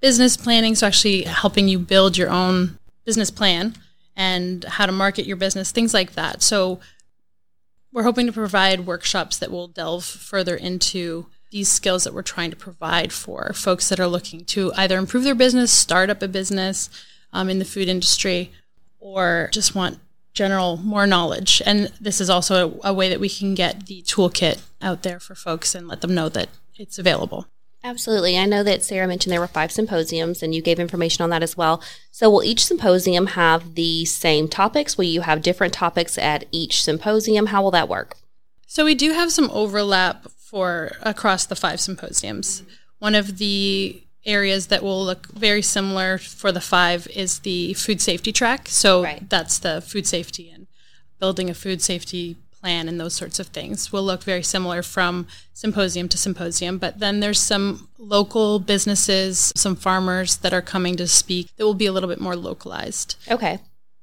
business 0.00 0.36
planning, 0.36 0.74
so 0.74 0.86
actually 0.86 1.22
helping 1.22 1.66
you 1.66 1.78
build 1.78 2.16
your 2.18 2.28
own 2.28 2.78
business 3.04 3.30
plan 3.30 3.74
and 4.14 4.64
how 4.64 4.84
to 4.84 4.92
market 4.92 5.24
your 5.24 5.36
business, 5.36 5.72
things 5.72 5.94
like 5.94 6.12
that. 6.12 6.42
So 6.42 6.78
we're 7.90 8.02
hoping 8.02 8.26
to 8.26 8.32
provide 8.32 8.86
workshops 8.86 9.38
that 9.38 9.50
will 9.50 9.68
delve 9.68 10.04
further 10.04 10.54
into 10.54 11.26
these 11.50 11.70
skills 11.70 12.04
that 12.04 12.14
we're 12.14 12.22
trying 12.22 12.50
to 12.50 12.56
provide 12.56 13.12
for 13.12 13.52
folks 13.54 13.88
that 13.88 14.00
are 14.00 14.06
looking 14.06 14.44
to 14.44 14.72
either 14.76 14.98
improve 14.98 15.24
their 15.24 15.34
business, 15.34 15.72
start 15.72 16.10
up 16.10 16.22
a 16.22 16.28
business 16.28 16.90
um, 17.32 17.48
in 17.48 17.58
the 17.58 17.64
food 17.64 17.88
industry, 17.88 18.52
or 18.98 19.50
just 19.52 19.74
want 19.74 19.98
general 20.34 20.76
more 20.78 21.06
knowledge. 21.06 21.62
And 21.66 21.92
this 22.00 22.20
is 22.20 22.30
also 22.30 22.80
a, 22.84 22.90
a 22.90 22.94
way 22.94 23.08
that 23.08 23.20
we 23.20 23.28
can 23.28 23.54
get 23.54 23.86
the 23.86 24.02
toolkit 24.02 24.62
out 24.80 25.02
there 25.02 25.20
for 25.20 25.34
folks 25.34 25.74
and 25.74 25.88
let 25.88 26.00
them 26.00 26.14
know 26.14 26.28
that 26.30 26.48
it's 26.76 26.98
available. 26.98 27.46
Absolutely. 27.84 28.38
I 28.38 28.46
know 28.46 28.62
that 28.62 28.84
Sarah 28.84 29.08
mentioned 29.08 29.32
there 29.32 29.40
were 29.40 29.48
five 29.48 29.72
symposiums 29.72 30.42
and 30.42 30.54
you 30.54 30.62
gave 30.62 30.78
information 30.78 31.24
on 31.24 31.30
that 31.30 31.42
as 31.42 31.56
well. 31.56 31.82
So, 32.12 32.30
will 32.30 32.44
each 32.44 32.64
symposium 32.64 33.28
have 33.28 33.74
the 33.74 34.04
same 34.04 34.46
topics? 34.46 34.96
Will 34.96 35.06
you 35.06 35.22
have 35.22 35.42
different 35.42 35.74
topics 35.74 36.16
at 36.16 36.44
each 36.52 36.82
symposium? 36.82 37.46
How 37.46 37.60
will 37.60 37.72
that 37.72 37.88
work? 37.88 38.16
So, 38.68 38.84
we 38.84 38.94
do 38.94 39.12
have 39.12 39.32
some 39.32 39.50
overlap 39.50 40.28
for 40.30 40.92
across 41.02 41.44
the 41.44 41.56
five 41.56 41.80
symposiums. 41.80 42.62
One 43.00 43.16
of 43.16 43.38
the 43.38 44.00
areas 44.24 44.68
that 44.68 44.82
will 44.82 45.04
look 45.04 45.26
very 45.32 45.62
similar 45.62 46.18
for 46.18 46.52
the 46.52 46.60
five 46.60 47.06
is 47.08 47.40
the 47.40 47.74
food 47.74 48.00
safety 48.00 48.32
track. 48.32 48.68
So, 48.68 49.02
right. 49.02 49.28
that's 49.28 49.58
the 49.58 49.80
food 49.80 50.06
safety 50.06 50.50
and 50.50 50.66
building 51.18 51.50
a 51.50 51.54
food 51.54 51.82
safety 51.82 52.36
plan 52.62 52.88
and 52.88 52.98
those 52.98 53.14
sorts 53.14 53.40
of 53.40 53.48
things 53.48 53.92
will 53.92 54.04
look 54.04 54.22
very 54.22 54.42
similar 54.42 54.82
from 54.82 55.26
symposium 55.52 56.08
to 56.08 56.16
symposium. 56.16 56.78
But 56.78 57.00
then 57.00 57.20
there's 57.20 57.40
some 57.40 57.88
local 57.98 58.60
businesses, 58.60 59.52
some 59.56 59.74
farmers 59.74 60.36
that 60.38 60.54
are 60.54 60.62
coming 60.62 60.96
to 60.96 61.08
speak 61.08 61.50
that 61.56 61.64
will 61.64 61.74
be 61.74 61.86
a 61.86 61.92
little 61.92 62.08
bit 62.08 62.20
more 62.20 62.36
localized. 62.36 63.16
Okay. 63.28 63.58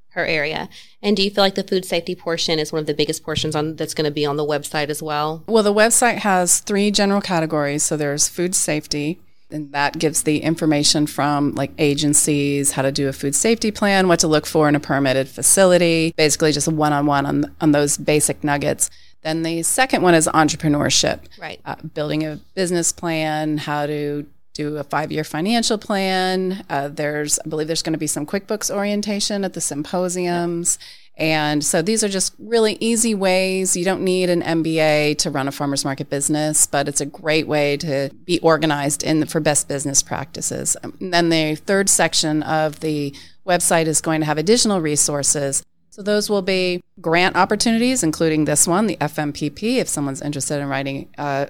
Her 0.10 0.26
area. 0.26 0.68
And 1.02 1.16
do 1.16 1.24
you 1.24 1.30
feel 1.30 1.44
like 1.44 1.56
the 1.56 1.64
food 1.64 1.86
safety 1.86 2.16
portion 2.16 2.60
is 2.60 2.74
one 2.74 2.82
of 2.82 2.88
the 2.88 2.94
biggest 2.94 3.24
portions 3.24 3.56
on 3.56 3.76
that's 3.78 3.94
going 3.94 4.06
to 4.06 4.12
be 4.12 4.26
on 4.26 4.36
the 4.36 4.46
website 4.46 4.90
as 4.90 5.02
well? 5.02 5.44
Well, 5.48 5.64
the 5.64 5.74
website 5.74 6.18
has 6.18 6.60
three 6.60 6.92
general 6.92 7.22
categories. 7.22 7.84
So 7.84 7.96
there's 7.96 8.28
food 8.28 8.56
safety, 8.56 9.20
and 9.52 9.72
that 9.74 9.98
gives 9.98 10.24
the 10.24 10.40
information 10.40 11.08
from 11.08 11.56
like 11.56 11.72
agencies, 11.78 12.72
how 12.72 12.82
to 12.82 12.92
do 12.92 13.08
a 13.08 13.14
food 13.14 13.36
safety 13.36 13.72
plan, 13.72 14.08
what 14.08 14.20
to 14.20 14.28
look 14.28 14.46
for 14.46 14.70
in 14.70 14.76
a 14.76 14.80
permitted 14.80 15.28
facility, 15.28 16.14
basically 16.18 16.52
just 16.52 16.68
a 16.68 16.72
one 16.72 16.94
on 16.94 17.06
one 17.06 17.26
on 17.26 17.56
on 17.62 17.72
those 17.72 17.98
basic 17.98 18.44
nuggets. 18.44 18.90
Then 19.22 19.44
the 19.44 19.64
second 19.64 20.02
one 20.02 20.14
is 20.14 20.28
entrepreneurship, 20.28 21.20
right? 21.40 21.60
Uh, 21.66 21.76
building 21.76 22.26
a 22.26 22.40
business 22.56 22.92
plan, 22.92 23.58
how 23.58 23.86
to 23.86 24.26
do 24.54 24.78
a 24.78 24.84
five 24.84 25.12
year 25.12 25.24
financial 25.24 25.78
plan. 25.78 26.66
Uh, 26.70 26.90
there's, 26.90 27.40
I 27.40 27.48
believe, 27.48 27.68
there's 27.68 27.82
going 27.82 27.94
to 27.94 28.00
be 28.00 28.08
some 28.08 28.26
QuickBooks 28.26 28.74
orientation 28.74 29.44
at 29.44 29.54
the 29.54 29.62
symposiums. 29.62 30.78
And 31.20 31.66
so 31.66 31.82
these 31.82 32.02
are 32.02 32.08
just 32.08 32.34
really 32.40 32.78
easy 32.80 33.14
ways. 33.14 33.76
You 33.76 33.84
don't 33.84 34.04
need 34.04 34.30
an 34.30 34.42
MBA 34.42 35.18
to 35.18 35.30
run 35.30 35.50
a 35.50 35.52
farmers 35.52 35.84
market 35.84 36.10
business, 36.10 36.66
but 36.66 36.88
it's 36.88 37.02
a 37.02 37.06
great 37.06 37.46
way 37.46 37.76
to 37.78 38.10
be 38.24 38.40
organized 38.40 39.04
in 39.04 39.26
for 39.26 39.42
best 39.42 39.68
business 39.68 40.02
practices. 40.02 40.78
And 40.82 40.94
um, 41.02 41.10
then 41.12 41.30
the 41.30 41.56
third 41.56 41.90
section 41.90 42.42
of 42.44 42.80
the 42.80 43.14
website 43.46 43.88
is 43.88 44.00
going 44.00 44.22
to 44.22 44.26
have 44.26 44.38
additional 44.38 44.80
resources. 44.80 45.62
So 45.90 46.02
those 46.02 46.30
will 46.30 46.42
be 46.42 46.82
grant 47.02 47.36
opportunities, 47.36 48.02
including 48.02 48.46
this 48.46 48.66
one, 48.66 48.88
the 48.88 48.96
FMPP, 48.98 49.78
if 49.78 49.90
someone's 49.90 50.22
interested 50.22 50.62
in 50.62 50.70
writing 50.70 51.10
a 51.18 51.50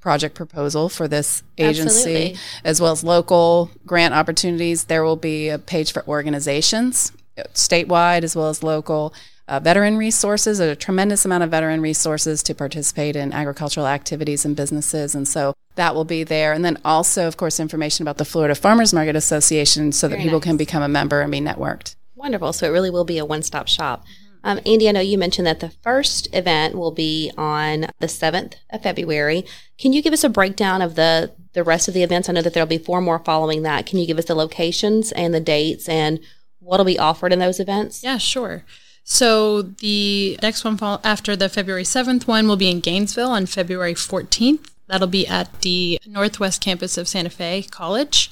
project 0.00 0.34
proposal 0.34 0.88
for 0.88 1.08
this 1.08 1.42
agency, 1.56 2.32
Absolutely. 2.32 2.36
as 2.64 2.80
well 2.80 2.92
as 2.92 3.04
local 3.04 3.70
grant 3.86 4.12
opportunities. 4.12 4.84
There 4.84 5.04
will 5.04 5.16
be 5.16 5.48
a 5.48 5.58
page 5.58 5.92
for 5.92 6.06
organizations 6.06 7.12
statewide 7.54 8.22
as 8.22 8.36
well 8.36 8.48
as 8.48 8.62
local. 8.62 9.14
Uh, 9.48 9.58
veteran 9.58 9.96
resources, 9.96 10.60
a 10.60 10.76
tremendous 10.76 11.24
amount 11.24 11.42
of 11.42 11.50
veteran 11.50 11.80
resources 11.80 12.42
to 12.42 12.54
participate 12.54 13.16
in 13.16 13.32
agricultural 13.32 13.86
activities 13.86 14.44
and 14.44 14.54
businesses. 14.54 15.14
And 15.14 15.26
so 15.26 15.54
that 15.76 15.94
will 15.94 16.04
be 16.04 16.22
there. 16.22 16.52
And 16.52 16.62
then 16.62 16.76
also, 16.84 17.26
of 17.26 17.38
course, 17.38 17.58
information 17.58 18.02
about 18.02 18.18
the 18.18 18.26
Florida 18.26 18.54
Farmers 18.54 18.92
Market 18.92 19.16
Association 19.16 19.92
so 19.92 20.06
Very 20.06 20.18
that 20.18 20.24
people 20.24 20.38
nice. 20.40 20.44
can 20.44 20.56
become 20.58 20.82
a 20.82 20.88
member 20.88 21.22
and 21.22 21.32
be 21.32 21.40
networked. 21.40 21.94
Wonderful. 22.14 22.52
So 22.52 22.66
it 22.66 22.70
really 22.70 22.90
will 22.90 23.04
be 23.06 23.16
a 23.16 23.24
one 23.24 23.42
stop 23.42 23.68
shop. 23.68 24.04
Um, 24.44 24.60
Andy, 24.66 24.88
I 24.88 24.92
know 24.92 25.00
you 25.00 25.18
mentioned 25.18 25.46
that 25.46 25.60
the 25.60 25.70
first 25.82 26.28
event 26.34 26.74
will 26.74 26.92
be 26.92 27.32
on 27.36 27.86
the 27.98 28.06
7th 28.06 28.54
of 28.70 28.82
February. 28.82 29.44
Can 29.78 29.92
you 29.92 30.02
give 30.02 30.12
us 30.12 30.24
a 30.24 30.28
breakdown 30.28 30.82
of 30.82 30.94
the, 30.94 31.32
the 31.54 31.64
rest 31.64 31.88
of 31.88 31.94
the 31.94 32.02
events? 32.02 32.28
I 32.28 32.32
know 32.32 32.42
that 32.42 32.54
there'll 32.54 32.66
be 32.66 32.78
four 32.78 33.00
more 33.00 33.18
following 33.18 33.62
that. 33.62 33.86
Can 33.86 33.98
you 33.98 34.06
give 34.06 34.18
us 34.18 34.26
the 34.26 34.34
locations 34.34 35.10
and 35.12 35.34
the 35.34 35.40
dates 35.40 35.88
and 35.88 36.20
what'll 36.68 36.84
be 36.84 36.98
offered 36.98 37.32
in 37.32 37.38
those 37.38 37.58
events? 37.58 38.04
Yeah, 38.04 38.18
sure. 38.18 38.64
So 39.02 39.62
the 39.62 40.38
next 40.42 40.64
one 40.64 40.78
after 41.02 41.34
the 41.34 41.48
February 41.48 41.84
7th 41.84 42.26
one 42.26 42.46
will 42.46 42.56
be 42.56 42.70
in 42.70 42.80
Gainesville 42.80 43.30
on 43.30 43.46
February 43.46 43.94
14th. 43.94 44.70
That'll 44.86 45.06
be 45.06 45.26
at 45.26 45.62
the 45.62 45.98
Northwest 46.06 46.60
campus 46.60 46.98
of 46.98 47.08
Santa 47.08 47.30
Fe 47.30 47.62
College. 47.62 48.30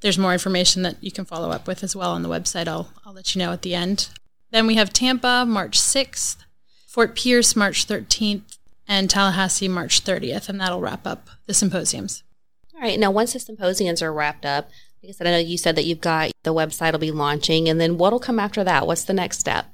There's 0.00 0.18
more 0.18 0.32
information 0.32 0.82
that 0.82 1.02
you 1.02 1.10
can 1.10 1.24
follow 1.24 1.50
up 1.50 1.66
with 1.66 1.84
as 1.84 1.94
well 1.94 2.12
on 2.12 2.22
the 2.22 2.28
website. 2.28 2.66
I'll, 2.66 2.90
I'll 3.04 3.12
let 3.12 3.34
you 3.34 3.38
know 3.38 3.52
at 3.52 3.62
the 3.62 3.74
end. 3.74 4.08
Then 4.50 4.66
we 4.66 4.76
have 4.76 4.92
Tampa, 4.92 5.44
March 5.46 5.78
6th, 5.78 6.36
Fort 6.86 7.14
Pierce, 7.14 7.54
March 7.54 7.86
13th, 7.86 8.56
and 8.88 9.10
Tallahassee, 9.10 9.68
March 9.68 10.02
30th. 10.02 10.48
And 10.48 10.60
that'll 10.60 10.80
wrap 10.80 11.06
up 11.06 11.28
the 11.46 11.54
symposiums. 11.54 12.22
All 12.74 12.80
right. 12.80 12.98
Now, 12.98 13.10
once 13.10 13.32
the 13.32 13.40
symposiums 13.40 14.02
are 14.02 14.12
wrapped 14.12 14.46
up, 14.46 14.70
said, 15.12 15.26
I 15.26 15.32
know 15.32 15.38
you 15.38 15.58
said 15.58 15.76
that 15.76 15.84
you've 15.84 16.00
got 16.00 16.32
the 16.42 16.54
website 16.54 16.92
will 16.92 16.98
be 16.98 17.10
launching, 17.10 17.68
and 17.68 17.80
then 17.80 17.98
what'll 17.98 18.20
come 18.20 18.38
after 18.38 18.64
that? 18.64 18.86
What's 18.86 19.04
the 19.04 19.12
next 19.12 19.38
step? 19.38 19.66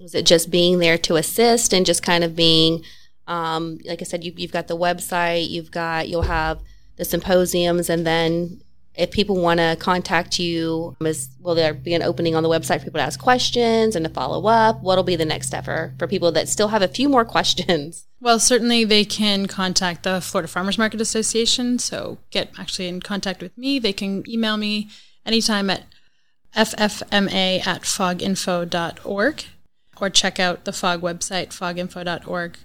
Is 0.00 0.14
it 0.14 0.26
just 0.26 0.50
being 0.50 0.78
there 0.78 0.98
to 0.98 1.16
assist 1.16 1.72
and 1.72 1.86
just 1.86 2.02
kind 2.02 2.24
of 2.24 2.34
being 2.34 2.84
Um, 3.28 3.78
like 3.86 4.02
I 4.02 4.04
said, 4.04 4.24
you, 4.24 4.32
you've 4.36 4.50
got 4.50 4.66
the 4.66 4.76
website, 4.76 5.48
you've 5.48 5.70
got, 5.70 6.08
you'll 6.08 6.22
have 6.22 6.58
the 6.96 7.04
symposiums, 7.04 7.88
and 7.88 8.04
then 8.04 8.60
if 8.94 9.10
people 9.10 9.40
want 9.40 9.58
to 9.58 9.76
contact 9.80 10.38
you, 10.38 10.96
will 11.40 11.54
there 11.54 11.72
be 11.72 11.94
an 11.94 12.02
opening 12.02 12.34
on 12.34 12.42
the 12.42 12.48
website 12.48 12.78
for 12.78 12.84
people 12.84 12.98
to 12.98 13.04
ask 13.04 13.18
questions 13.18 13.96
and 13.96 14.04
to 14.04 14.12
follow 14.12 14.46
up? 14.46 14.82
What'll 14.82 15.04
be 15.04 15.16
the 15.16 15.24
next 15.24 15.46
step 15.46 15.64
for, 15.64 15.94
for 15.98 16.06
people 16.06 16.30
that 16.32 16.48
still 16.48 16.68
have 16.68 16.82
a 16.82 16.88
few 16.88 17.08
more 17.08 17.24
questions? 17.36 18.06
Well, 18.20 18.38
certainly 18.38 18.84
they 18.84 19.04
can 19.04 19.46
contact 19.46 20.02
the 20.02 20.20
Florida 20.20 20.48
Farmers 20.48 20.78
Market 20.78 21.00
Association. 21.00 21.78
So 21.78 22.18
get 22.30 22.52
actually 22.58 22.88
in 22.88 23.00
contact 23.00 23.40
with 23.40 23.56
me. 23.56 23.78
They 23.78 23.92
can 23.92 24.28
email 24.28 24.56
me 24.56 24.90
anytime 25.24 25.70
at 25.70 25.84
ffma 26.54 27.66
at 27.66 27.82
foginfo.org 27.82 29.44
or 30.00 30.10
check 30.10 30.38
out 30.38 30.64
the 30.64 30.72
FOG 30.72 31.00
website, 31.00 31.48
foginfo.org. 31.48 32.58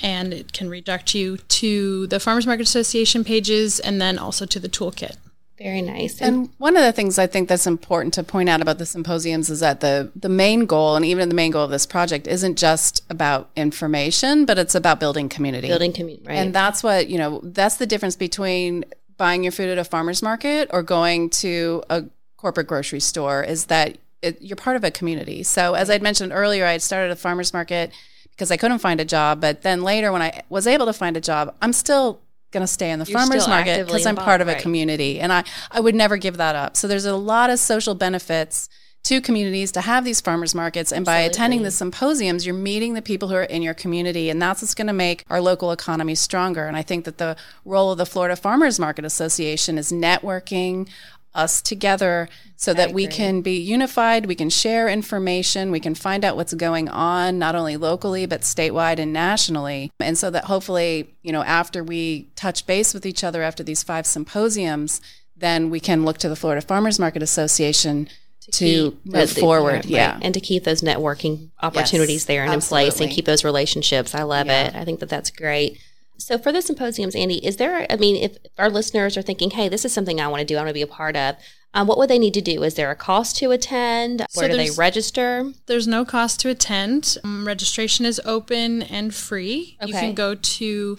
And 0.00 0.32
it 0.32 0.52
can 0.52 0.68
redirect 0.68 1.14
you 1.14 1.36
to 1.36 2.06
the 2.06 2.20
Farmers 2.20 2.46
Market 2.46 2.62
Association 2.62 3.24
pages 3.24 3.80
and 3.80 4.00
then 4.00 4.18
also 4.18 4.46
to 4.46 4.60
the 4.60 4.68
toolkit. 4.68 5.16
Very 5.58 5.82
nice. 5.82 6.20
And 6.20 6.48
one 6.58 6.76
of 6.76 6.82
the 6.82 6.92
things 6.92 7.18
I 7.18 7.26
think 7.26 7.48
that's 7.48 7.66
important 7.66 8.14
to 8.14 8.22
point 8.22 8.48
out 8.48 8.60
about 8.60 8.78
the 8.78 8.86
symposiums 8.86 9.50
is 9.50 9.60
that 9.60 9.80
the 9.80 10.10
the 10.16 10.28
main 10.28 10.66
goal 10.66 10.96
and 10.96 11.04
even 11.04 11.28
the 11.28 11.34
main 11.34 11.50
goal 11.50 11.64
of 11.64 11.70
this 11.70 11.86
project 11.86 12.26
isn't 12.26 12.58
just 12.58 13.04
about 13.10 13.50
information, 13.54 14.44
but 14.44 14.58
it's 14.58 14.74
about 14.74 14.98
building 14.98 15.28
community. 15.28 15.68
building 15.68 15.92
community, 15.92 16.26
right? 16.26 16.36
And 16.36 16.54
that's 16.54 16.82
what, 16.82 17.08
you 17.08 17.18
know, 17.18 17.40
that's 17.44 17.76
the 17.76 17.86
difference 17.86 18.16
between 18.16 18.84
buying 19.18 19.44
your 19.44 19.52
food 19.52 19.68
at 19.68 19.78
a 19.78 19.84
farmer's 19.84 20.22
market 20.22 20.68
or 20.72 20.82
going 20.82 21.30
to 21.30 21.82
a 21.90 22.04
corporate 22.36 22.66
grocery 22.66 22.98
store 23.00 23.44
is 23.44 23.66
that 23.66 23.98
it, 24.22 24.40
you're 24.40 24.56
part 24.56 24.76
of 24.76 24.84
a 24.84 24.90
community. 24.90 25.42
So 25.42 25.74
as 25.74 25.90
I'd 25.90 26.02
mentioned 26.02 26.32
earlier, 26.32 26.66
I 26.66 26.72
had 26.72 26.82
started 26.82 27.12
a 27.12 27.16
farmer's 27.16 27.52
market 27.52 27.92
because 28.30 28.50
I 28.50 28.56
couldn't 28.56 28.78
find 28.78 29.00
a 29.00 29.04
job, 29.04 29.40
but 29.40 29.62
then 29.62 29.82
later 29.82 30.10
when 30.10 30.22
I 30.22 30.42
was 30.48 30.66
able 30.66 30.86
to 30.86 30.92
find 30.92 31.16
a 31.16 31.20
job, 31.20 31.54
I'm 31.60 31.72
still 31.72 32.20
going 32.52 32.62
to 32.62 32.66
stay 32.66 32.90
in 32.90 32.98
the 32.98 33.06
You're 33.06 33.18
farmers 33.18 33.48
market 33.48 33.86
because 33.86 34.06
I'm 34.06 34.16
part 34.16 34.40
of 34.40 34.48
a 34.48 34.52
right. 34.52 34.62
community 34.62 35.18
and 35.18 35.32
I, 35.32 35.44
I 35.70 35.80
would 35.80 35.94
never 35.94 36.16
give 36.16 36.36
that 36.36 36.54
up. 36.54 36.76
So 36.76 36.86
there's 36.86 37.04
a 37.04 37.16
lot 37.16 37.50
of 37.50 37.58
social 37.58 37.94
benefits 37.94 38.68
to 39.04 39.20
communities 39.20 39.72
to 39.72 39.80
have 39.80 40.04
these 40.04 40.20
farmers 40.20 40.54
markets 40.54 40.92
and 40.92 41.04
by 41.04 41.18
attending 41.18 41.62
the 41.62 41.70
symposiums 41.70 42.46
you're 42.46 42.54
meeting 42.54 42.94
the 42.94 43.02
people 43.02 43.28
who 43.28 43.34
are 43.34 43.42
in 43.42 43.60
your 43.60 43.74
community 43.74 44.30
and 44.30 44.40
that's 44.40 44.62
what's 44.62 44.74
going 44.74 44.86
to 44.86 44.92
make 44.92 45.24
our 45.28 45.40
local 45.40 45.72
economy 45.72 46.14
stronger 46.14 46.66
and 46.66 46.76
I 46.76 46.82
think 46.82 47.04
that 47.06 47.18
the 47.18 47.36
role 47.64 47.90
of 47.90 47.98
the 47.98 48.06
Florida 48.06 48.36
Farmers 48.36 48.78
Market 48.78 49.04
Association 49.04 49.76
is 49.76 49.90
networking 49.90 50.88
us 51.34 51.62
together 51.62 52.28
so 52.56 52.74
that 52.74 52.92
we 52.92 53.06
can 53.06 53.40
be 53.40 53.56
unified, 53.58 54.26
we 54.26 54.34
can 54.34 54.50
share 54.50 54.88
information, 54.88 55.70
we 55.70 55.80
can 55.80 55.94
find 55.94 56.24
out 56.24 56.36
what's 56.36 56.54
going 56.54 56.88
on 56.88 57.38
not 57.38 57.54
only 57.54 57.76
locally 57.76 58.26
but 58.26 58.42
statewide 58.42 58.98
and 58.98 59.12
nationally. 59.12 59.90
And 59.98 60.16
so 60.16 60.30
that 60.30 60.44
hopefully, 60.44 61.14
you 61.22 61.32
know, 61.32 61.42
after 61.42 61.82
we 61.82 62.28
touch 62.36 62.66
base 62.66 62.94
with 62.94 63.04
each 63.06 63.24
other 63.24 63.42
after 63.42 63.62
these 63.62 63.82
five 63.82 64.06
symposiums, 64.06 65.00
then 65.36 65.70
we 65.70 65.80
can 65.80 66.04
look 66.04 66.18
to 66.18 66.28
the 66.28 66.36
Florida 66.36 66.60
Farmers 66.60 66.98
Market 66.98 67.22
Association 67.22 68.08
to, 68.42 68.90
keep 68.92 69.06
move 69.06 69.34
the- 69.34 69.40
forward. 69.40 69.72
right, 69.76 69.84
Yeah. 69.86 70.18
and 70.20 70.34
to 70.34 70.40
keep 70.40 70.64
those 70.64 70.82
networking 70.82 71.50
opportunities 71.62 72.26
there 72.26 72.44
and 72.44 72.54
in 72.54 72.60
place 72.60 73.00
and 73.00 73.10
keep 73.10 73.24
those 73.24 73.42
relationships. 73.44 74.14
I 74.14 74.22
love 74.24 74.46
Yeah. 74.46 74.66
it. 74.66 74.74
I 74.76 74.84
think 74.84 75.00
that 75.00 75.08
that's 75.08 75.30
great. 75.30 75.78
So 76.22 76.38
for 76.38 76.52
the 76.52 76.62
symposiums, 76.62 77.14
Andy, 77.14 77.44
is 77.44 77.56
there? 77.56 77.86
I 77.90 77.96
mean, 77.96 78.16
if 78.16 78.38
our 78.58 78.70
listeners 78.70 79.16
are 79.16 79.22
thinking, 79.22 79.50
"Hey, 79.50 79.68
this 79.68 79.84
is 79.84 79.92
something 79.92 80.20
I 80.20 80.28
want 80.28 80.40
to 80.40 80.44
do. 80.46 80.56
I 80.56 80.60
want 80.60 80.68
to 80.68 80.74
be 80.74 80.82
a 80.82 80.86
part 80.86 81.16
of," 81.16 81.36
um, 81.74 81.86
what 81.86 81.98
would 81.98 82.08
they 82.10 82.18
need 82.18 82.34
to 82.34 82.40
do? 82.40 82.62
Is 82.62 82.74
there 82.74 82.90
a 82.90 82.96
cost 82.96 83.36
to 83.38 83.50
attend? 83.50 84.24
So 84.30 84.40
Where 84.40 84.50
do 84.50 84.56
they 84.56 84.70
register? 84.70 85.52
There's 85.66 85.88
no 85.88 86.04
cost 86.04 86.40
to 86.40 86.48
attend. 86.50 87.16
Um, 87.24 87.46
registration 87.46 88.04
is 88.06 88.20
open 88.24 88.82
and 88.82 89.14
free. 89.14 89.76
Okay. 89.82 89.88
You 89.88 89.94
can 89.94 90.14
go 90.14 90.34
to 90.34 90.98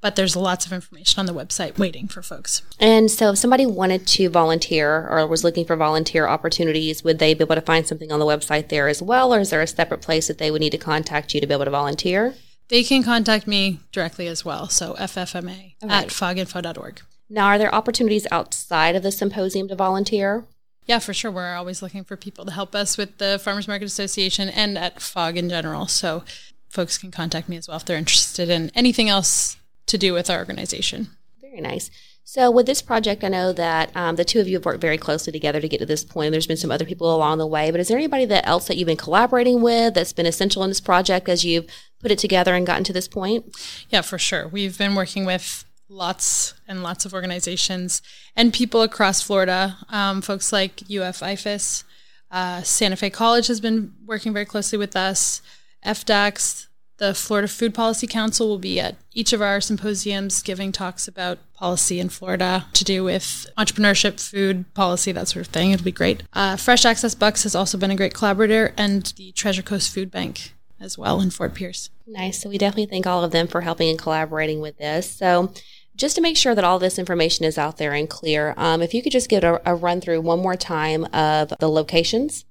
But 0.00 0.16
there's 0.16 0.34
lots 0.34 0.64
of 0.64 0.72
information 0.72 1.20
on 1.20 1.26
the 1.26 1.34
website 1.34 1.76
waiting 1.76 2.08
for 2.08 2.22
folks. 2.22 2.62
And 2.78 3.10
so, 3.10 3.32
if 3.32 3.38
somebody 3.38 3.66
wanted 3.66 4.06
to 4.06 4.30
volunteer 4.30 5.06
or 5.06 5.26
was 5.26 5.44
looking 5.44 5.66
for 5.66 5.76
volunteer 5.76 6.26
opportunities, 6.26 7.04
would 7.04 7.18
they 7.18 7.34
be 7.34 7.44
able 7.44 7.56
to 7.56 7.60
find 7.60 7.86
something 7.86 8.10
on 8.10 8.18
the 8.18 8.24
website 8.24 8.70
there 8.70 8.88
as 8.88 9.02
well, 9.02 9.34
or 9.34 9.40
is 9.40 9.50
there 9.50 9.60
a 9.60 9.66
separate 9.66 10.00
place 10.00 10.28
that 10.28 10.38
they 10.38 10.50
would 10.50 10.62
need 10.62 10.70
to 10.70 10.78
contact 10.78 11.34
you 11.34 11.40
to 11.42 11.46
be 11.46 11.52
able 11.52 11.66
to 11.66 11.70
volunteer? 11.70 12.34
They 12.68 12.82
can 12.82 13.02
contact 13.02 13.46
me 13.46 13.80
directly 13.92 14.26
as 14.26 14.42
well. 14.42 14.68
So 14.68 14.94
ffma 14.94 15.74
at 15.82 16.08
foginfo.org. 16.08 17.02
Now, 17.28 17.46
are 17.46 17.58
there 17.58 17.74
opportunities 17.74 18.26
outside 18.30 18.96
of 18.96 19.02
the 19.02 19.12
symposium 19.12 19.68
to 19.68 19.76
volunteer? 19.76 20.46
Yeah, 20.90 20.98
for 20.98 21.14
sure. 21.14 21.30
We're 21.30 21.54
always 21.54 21.82
looking 21.82 22.02
for 22.02 22.16
people 22.16 22.44
to 22.44 22.50
help 22.50 22.74
us 22.74 22.98
with 22.98 23.18
the 23.18 23.38
Farmers 23.38 23.68
Market 23.68 23.84
Association 23.84 24.48
and 24.48 24.76
at 24.76 25.00
FOG 25.00 25.36
in 25.36 25.48
general. 25.48 25.86
So 25.86 26.24
folks 26.68 26.98
can 26.98 27.12
contact 27.12 27.48
me 27.48 27.56
as 27.56 27.68
well 27.68 27.76
if 27.76 27.84
they're 27.84 27.96
interested 27.96 28.50
in 28.50 28.72
anything 28.74 29.08
else 29.08 29.56
to 29.86 29.96
do 29.96 30.12
with 30.12 30.28
our 30.28 30.40
organization. 30.40 31.10
Very 31.40 31.60
nice. 31.60 31.92
So, 32.24 32.50
with 32.50 32.66
this 32.66 32.82
project, 32.82 33.22
I 33.22 33.28
know 33.28 33.52
that 33.52 33.96
um, 33.96 34.16
the 34.16 34.24
two 34.24 34.40
of 34.40 34.48
you 34.48 34.56
have 34.56 34.64
worked 34.64 34.80
very 34.80 34.98
closely 34.98 35.32
together 35.32 35.60
to 35.60 35.68
get 35.68 35.78
to 35.78 35.86
this 35.86 36.02
point. 36.02 36.32
There's 36.32 36.48
been 36.48 36.56
some 36.56 36.72
other 36.72 36.84
people 36.84 37.14
along 37.14 37.38
the 37.38 37.46
way, 37.46 37.70
but 37.70 37.78
is 37.78 37.86
there 37.86 37.96
anybody 37.96 38.24
that 38.24 38.44
else 38.44 38.66
that 38.66 38.76
you've 38.76 38.86
been 38.86 38.96
collaborating 38.96 39.62
with 39.62 39.94
that's 39.94 40.12
been 40.12 40.26
essential 40.26 40.64
in 40.64 40.70
this 40.70 40.80
project 40.80 41.28
as 41.28 41.44
you've 41.44 41.66
put 42.00 42.10
it 42.10 42.18
together 42.18 42.56
and 42.56 42.66
gotten 42.66 42.82
to 42.84 42.92
this 42.92 43.06
point? 43.06 43.56
Yeah, 43.90 44.00
for 44.00 44.18
sure. 44.18 44.48
We've 44.48 44.76
been 44.76 44.96
working 44.96 45.24
with 45.24 45.64
lots 45.90 46.54
and 46.68 46.82
lots 46.82 47.04
of 47.04 47.12
organizations 47.12 48.00
and 48.36 48.54
people 48.54 48.82
across 48.82 49.20
Florida, 49.20 49.76
um, 49.88 50.22
folks 50.22 50.52
like 50.52 50.82
UF 50.82 51.20
IFAS. 51.20 51.84
Uh, 52.30 52.62
Santa 52.62 52.96
Fe 52.96 53.10
College 53.10 53.48
has 53.48 53.60
been 53.60 53.92
working 54.06 54.32
very 54.32 54.46
closely 54.46 54.78
with 54.78 54.94
us. 54.94 55.42
FDACS, 55.84 56.68
the 56.98 57.12
Florida 57.12 57.48
Food 57.48 57.74
Policy 57.74 58.06
Council, 58.06 58.48
will 58.48 58.58
be 58.58 58.78
at 58.78 58.96
each 59.12 59.32
of 59.32 59.42
our 59.42 59.60
symposiums 59.60 60.42
giving 60.42 60.70
talks 60.70 61.08
about 61.08 61.38
policy 61.54 61.98
in 61.98 62.08
Florida 62.08 62.66
to 62.72 62.84
do 62.84 63.02
with 63.02 63.46
entrepreneurship, 63.58 64.20
food 64.20 64.72
policy, 64.74 65.10
that 65.10 65.26
sort 65.26 65.46
of 65.46 65.52
thing. 65.52 65.72
It'll 65.72 65.84
be 65.84 65.90
great. 65.90 66.22
Uh, 66.32 66.56
Fresh 66.56 66.84
Access 66.84 67.14
Bucks 67.14 67.42
has 67.42 67.56
also 67.56 67.76
been 67.76 67.90
a 67.90 67.96
great 67.96 68.14
collaborator, 68.14 68.72
and 68.76 69.12
the 69.16 69.32
Treasure 69.32 69.62
Coast 69.62 69.92
Food 69.92 70.10
Bank 70.10 70.52
as 70.78 70.96
well 70.96 71.20
in 71.20 71.30
Fort 71.30 71.54
Pierce. 71.54 71.90
Nice. 72.06 72.42
So, 72.42 72.48
we 72.48 72.58
definitely 72.58 72.86
thank 72.86 73.06
all 73.06 73.24
of 73.24 73.32
them 73.32 73.48
for 73.48 73.60
helping 73.62 73.90
and 73.90 73.98
collaborating 73.98 74.60
with 74.60 74.78
this. 74.78 75.10
So, 75.10 75.52
just 76.00 76.16
to 76.16 76.22
make 76.22 76.36
sure 76.36 76.54
that 76.54 76.64
all 76.64 76.78
this 76.78 76.98
information 76.98 77.44
is 77.44 77.58
out 77.58 77.76
there 77.76 77.92
and 77.92 78.08
clear, 78.08 78.54
um, 78.56 78.80
if 78.80 78.94
you 78.94 79.02
could 79.02 79.12
just 79.12 79.28
give 79.28 79.44
a, 79.44 79.60
a 79.66 79.74
run 79.74 80.00
through 80.00 80.22
one 80.22 80.40
more 80.40 80.56
time 80.56 81.04
of 81.12 81.52
the 81.60 81.68
locations, 81.68 82.46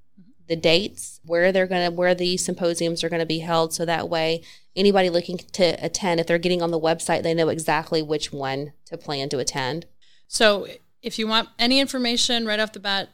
the 0.47 0.55
dates, 0.55 1.19
where 1.25 1.51
they're 1.51 1.65
going 1.65 1.89
to, 1.89 1.95
where 1.95 2.13
the 2.13 2.37
symposiums 2.37 3.03
are 3.03 3.09
going 3.09 3.19
to 3.19 3.25
be 3.25 3.39
held, 3.39 3.73
so 3.73 3.85
that 3.85 4.07
way 4.07 4.43
anybody 4.75 5.09
looking 5.09 5.39
to 5.39 5.83
attend, 5.83 6.19
if 6.19 6.27
they're 6.27 6.37
getting 6.37 6.61
on 6.61 6.69
the 6.69 6.79
website, 6.79 7.23
they 7.23 7.33
know 7.33 7.49
exactly 7.49 8.03
which 8.03 8.31
one 8.31 8.73
to 8.85 8.97
plan 8.97 9.29
to 9.29 9.39
attend. 9.39 9.87
So 10.27 10.67
if 11.01 11.17
you 11.17 11.27
want 11.27 11.49
any 11.57 11.79
information 11.79 12.45
right 12.45 12.59
off 12.59 12.71
the 12.71 12.79
bat, 12.79 13.09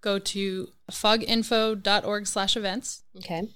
go 0.00 0.20
to 0.20 0.68
foginfo.org 0.92 2.26
slash 2.28 2.56
events. 2.56 3.02
Okay. 3.16 3.48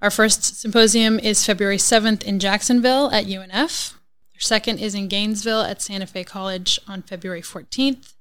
Our 0.00 0.10
first 0.10 0.60
symposium 0.60 1.18
is 1.18 1.44
February 1.44 1.78
7th 1.78 2.22
in 2.22 2.38
Jacksonville 2.38 3.10
at 3.10 3.24
UNF. 3.24 3.94
Our 4.34 4.40
second 4.40 4.78
is 4.78 4.94
in 4.94 5.08
Gainesville 5.08 5.62
at 5.62 5.80
Santa 5.80 6.06
Fe 6.06 6.24
College 6.24 6.80
on 6.88 7.02
February 7.02 7.42
14th. 7.42 8.14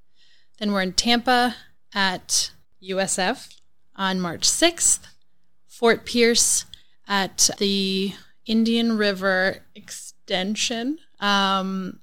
Then 0.59 0.71
we're 0.71 0.83
in 0.83 0.93
Tampa 0.93 1.55
at 1.93 2.51
USF 2.81 3.55
on 3.95 4.19
March 4.19 4.47
6th. 4.47 5.07
Fort 5.67 6.05
Pierce 6.05 6.65
at 7.07 7.49
the 7.57 8.13
Indian 8.45 8.97
River 8.97 9.63
Extension 9.75 10.99
um, 11.19 11.99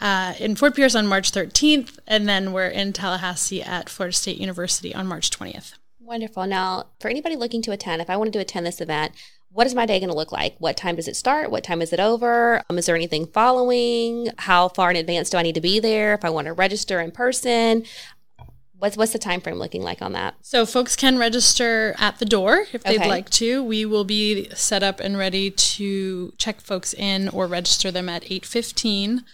uh, 0.00 0.32
in 0.38 0.56
Fort 0.56 0.74
Pierce 0.74 0.94
on 0.94 1.06
March 1.06 1.30
13th. 1.30 1.98
And 2.06 2.26
then 2.26 2.52
we're 2.52 2.68
in 2.68 2.94
Tallahassee 2.94 3.62
at 3.62 3.90
Florida 3.90 4.16
State 4.16 4.38
University 4.38 4.94
on 4.94 5.06
March 5.06 5.30
20th. 5.30 5.74
Wonderful. 6.00 6.46
Now, 6.46 6.86
for 6.98 7.08
anybody 7.08 7.36
looking 7.36 7.60
to 7.62 7.70
attend, 7.70 8.00
if 8.00 8.08
I 8.08 8.16
wanted 8.16 8.32
to 8.32 8.40
attend 8.40 8.66
this 8.66 8.80
event, 8.80 9.12
what 9.52 9.66
is 9.66 9.74
my 9.74 9.84
day 9.86 9.98
going 9.98 10.10
to 10.10 10.16
look 10.16 10.32
like? 10.32 10.54
What 10.58 10.76
time 10.76 10.96
does 10.96 11.08
it 11.08 11.16
start? 11.16 11.50
What 11.50 11.64
time 11.64 11.82
is 11.82 11.92
it 11.92 12.00
over? 12.00 12.62
Um, 12.70 12.78
is 12.78 12.86
there 12.86 12.94
anything 12.94 13.26
following? 13.26 14.28
How 14.38 14.68
far 14.68 14.90
in 14.90 14.96
advance 14.96 15.28
do 15.30 15.38
I 15.38 15.42
need 15.42 15.56
to 15.56 15.60
be 15.60 15.80
there? 15.80 16.14
If 16.14 16.24
I 16.24 16.30
want 16.30 16.46
to 16.46 16.52
register 16.52 17.00
in 17.00 17.10
person, 17.10 17.84
what's 18.78 18.96
what's 18.96 19.12
the 19.12 19.18
time 19.18 19.40
frame 19.40 19.56
looking 19.56 19.82
like 19.82 20.00
on 20.02 20.12
that? 20.12 20.34
So 20.42 20.64
folks 20.64 20.94
can 20.96 21.18
register 21.18 21.94
at 21.98 22.18
the 22.20 22.24
door 22.24 22.66
if 22.72 22.82
they'd 22.84 23.00
Okay. 23.00 23.08
like 23.08 23.28
to. 23.30 23.62
We 23.62 23.84
will 23.84 24.04
be 24.04 24.48
set 24.54 24.82
up 24.82 25.00
and 25.00 25.18
ready 25.18 25.50
to 25.50 26.32
check 26.38 26.60
folks 26.60 26.94
in 26.94 27.28
or 27.28 27.46
register 27.46 27.90
them 27.90 28.08
at 28.08 28.22
8:15. 28.30 29.24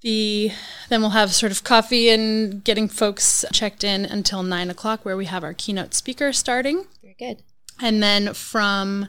The 0.00 0.50
then 0.88 1.00
we'll 1.02 1.10
have 1.10 1.32
sort 1.32 1.52
of 1.52 1.62
coffee 1.62 2.08
and 2.08 2.64
getting 2.64 2.88
folks 2.88 3.44
checked 3.52 3.84
in 3.84 4.04
until 4.04 4.42
nine 4.42 4.70
o'clock, 4.70 5.04
where 5.04 5.16
we 5.16 5.26
have 5.26 5.44
our 5.44 5.54
keynote 5.54 5.94
speaker 5.94 6.32
starting. 6.32 6.86
Very 7.02 7.14
good. 7.18 7.42
And 7.82 8.02
then 8.02 8.32
from 8.32 9.08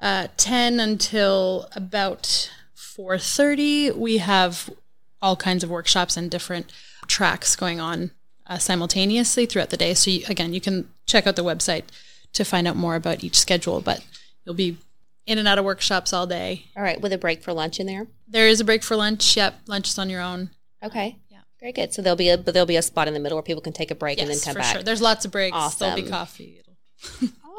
uh, 0.00 0.26
10 0.36 0.80
until 0.80 1.68
about 1.76 2.50
4.30, 2.76 3.94
we 3.96 4.18
have 4.18 4.68
all 5.22 5.36
kinds 5.36 5.62
of 5.62 5.70
workshops 5.70 6.16
and 6.16 6.30
different 6.30 6.72
tracks 7.06 7.54
going 7.54 7.78
on 7.80 8.10
uh, 8.46 8.58
simultaneously 8.58 9.46
throughout 9.46 9.70
the 9.70 9.76
day. 9.76 9.94
So 9.94 10.10
you, 10.10 10.24
again, 10.28 10.52
you 10.52 10.60
can 10.60 10.88
check 11.06 11.26
out 11.26 11.36
the 11.36 11.44
website 11.44 11.84
to 12.32 12.44
find 12.44 12.66
out 12.66 12.76
more 12.76 12.96
about 12.96 13.22
each 13.22 13.38
schedule, 13.38 13.80
but 13.80 14.04
you'll 14.44 14.56
be 14.56 14.76
in 15.26 15.38
and 15.38 15.46
out 15.46 15.58
of 15.58 15.64
workshops 15.64 16.12
all 16.12 16.26
day. 16.26 16.64
All 16.76 16.82
right, 16.82 17.00
with 17.00 17.12
a 17.12 17.18
break 17.18 17.42
for 17.42 17.52
lunch 17.52 17.78
in 17.78 17.86
there. 17.86 18.08
There 18.26 18.48
is 18.48 18.60
a 18.60 18.64
break 18.64 18.82
for 18.82 18.96
lunch. 18.96 19.36
Yep, 19.36 19.60
lunch 19.68 19.88
is 19.88 19.98
on 19.98 20.10
your 20.10 20.20
own. 20.20 20.50
Okay. 20.82 21.18
Yeah. 21.28 21.40
Very 21.60 21.72
good. 21.72 21.92
So 21.92 22.02
there'll 22.02 22.16
be 22.16 22.30
a 22.30 22.38
but 22.38 22.54
there'll 22.54 22.66
be 22.66 22.76
a 22.76 22.82
spot 22.82 23.06
in 23.06 23.14
the 23.14 23.20
middle 23.20 23.36
where 23.36 23.42
people 23.42 23.62
can 23.62 23.72
take 23.72 23.90
a 23.90 23.94
break 23.94 24.18
yes, 24.18 24.26
and 24.26 24.34
then 24.34 24.42
come 24.42 24.54
for 24.54 24.60
back. 24.60 24.74
Sure. 24.74 24.82
There's 24.82 25.02
lots 25.02 25.24
of 25.24 25.30
breaks. 25.30 25.54
Awesome. 25.54 25.86
There'll 25.90 26.02
be 26.02 26.08
coffee. 26.08 26.62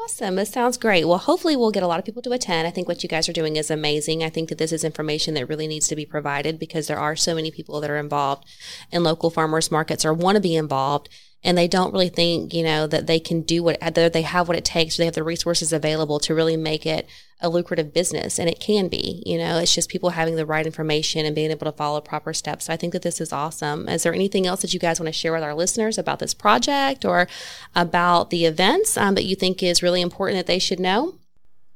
Awesome. 0.02 0.34
This 0.34 0.50
sounds 0.50 0.78
great. 0.78 1.06
Well, 1.06 1.18
hopefully, 1.18 1.54
we'll 1.54 1.70
get 1.70 1.84
a 1.84 1.86
lot 1.86 2.00
of 2.00 2.04
people 2.04 2.22
to 2.22 2.32
attend. 2.32 2.66
I 2.66 2.72
think 2.72 2.88
what 2.88 3.04
you 3.04 3.08
guys 3.08 3.28
are 3.28 3.32
doing 3.32 3.54
is 3.56 3.70
amazing. 3.70 4.24
I 4.24 4.30
think 4.30 4.48
that 4.48 4.58
this 4.58 4.72
is 4.72 4.82
information 4.82 5.34
that 5.34 5.48
really 5.48 5.68
needs 5.68 5.86
to 5.88 5.96
be 5.96 6.04
provided 6.04 6.58
because 6.58 6.88
there 6.88 6.98
are 6.98 7.14
so 7.14 7.34
many 7.36 7.52
people 7.52 7.80
that 7.80 7.90
are 7.90 7.96
involved 7.96 8.44
in 8.90 9.04
local 9.04 9.30
farmers 9.30 9.70
markets 9.70 10.04
or 10.04 10.12
want 10.12 10.34
to 10.34 10.40
be 10.40 10.56
involved 10.56 11.08
and 11.44 11.58
they 11.58 11.66
don't 11.66 11.92
really 11.92 12.08
think, 12.08 12.54
you 12.54 12.62
know, 12.62 12.86
that 12.86 13.06
they 13.06 13.18
can 13.18 13.42
do 13.42 13.62
what 13.62 13.78
they 13.80 14.22
have 14.22 14.48
what 14.48 14.56
it 14.56 14.64
takes, 14.64 14.96
or 14.96 15.02
they 15.02 15.06
have 15.06 15.14
the 15.14 15.24
resources 15.24 15.72
available 15.72 16.20
to 16.20 16.34
really 16.34 16.56
make 16.56 16.86
it 16.86 17.08
a 17.40 17.48
lucrative 17.48 17.92
business. 17.92 18.38
And 18.38 18.48
it 18.48 18.60
can 18.60 18.86
be, 18.88 19.22
you 19.26 19.36
know, 19.36 19.58
it's 19.58 19.74
just 19.74 19.88
people 19.88 20.10
having 20.10 20.36
the 20.36 20.46
right 20.46 20.64
information 20.64 21.26
and 21.26 21.34
being 21.34 21.50
able 21.50 21.64
to 21.64 21.76
follow 21.76 22.00
proper 22.00 22.32
steps. 22.32 22.66
So 22.66 22.72
I 22.72 22.76
think 22.76 22.92
that 22.92 23.02
this 23.02 23.20
is 23.20 23.32
awesome. 23.32 23.88
Is 23.88 24.04
there 24.04 24.14
anything 24.14 24.46
else 24.46 24.62
that 24.62 24.72
you 24.72 24.78
guys 24.78 25.00
want 25.00 25.08
to 25.08 25.12
share 25.12 25.32
with 25.32 25.42
our 25.42 25.54
listeners 25.54 25.98
about 25.98 26.20
this 26.20 26.34
project 26.34 27.04
or 27.04 27.26
about 27.74 28.30
the 28.30 28.44
events 28.44 28.96
um, 28.96 29.16
that 29.16 29.24
you 29.24 29.34
think 29.34 29.62
is 29.62 29.82
really 29.82 30.00
important 30.00 30.38
that 30.38 30.46
they 30.46 30.60
should 30.60 30.78
know? 30.78 31.16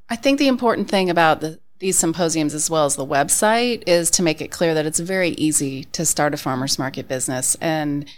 I 0.08 0.14
think 0.14 0.38
the 0.38 0.46
important 0.46 0.88
thing 0.88 1.10
about 1.10 1.40
the, 1.40 1.58
these 1.80 1.98
symposiums 1.98 2.54
as 2.54 2.70
well 2.70 2.84
as 2.84 2.94
the 2.94 3.04
website 3.04 3.82
is 3.88 4.10
to 4.12 4.22
make 4.22 4.40
it 4.40 4.52
clear 4.52 4.74
that 4.74 4.86
it's 4.86 5.00
very 5.00 5.30
easy 5.30 5.84
to 5.86 6.06
start 6.06 6.32
a 6.32 6.36
farmers 6.36 6.78
market 6.78 7.08
business 7.08 7.56
and 7.60 8.08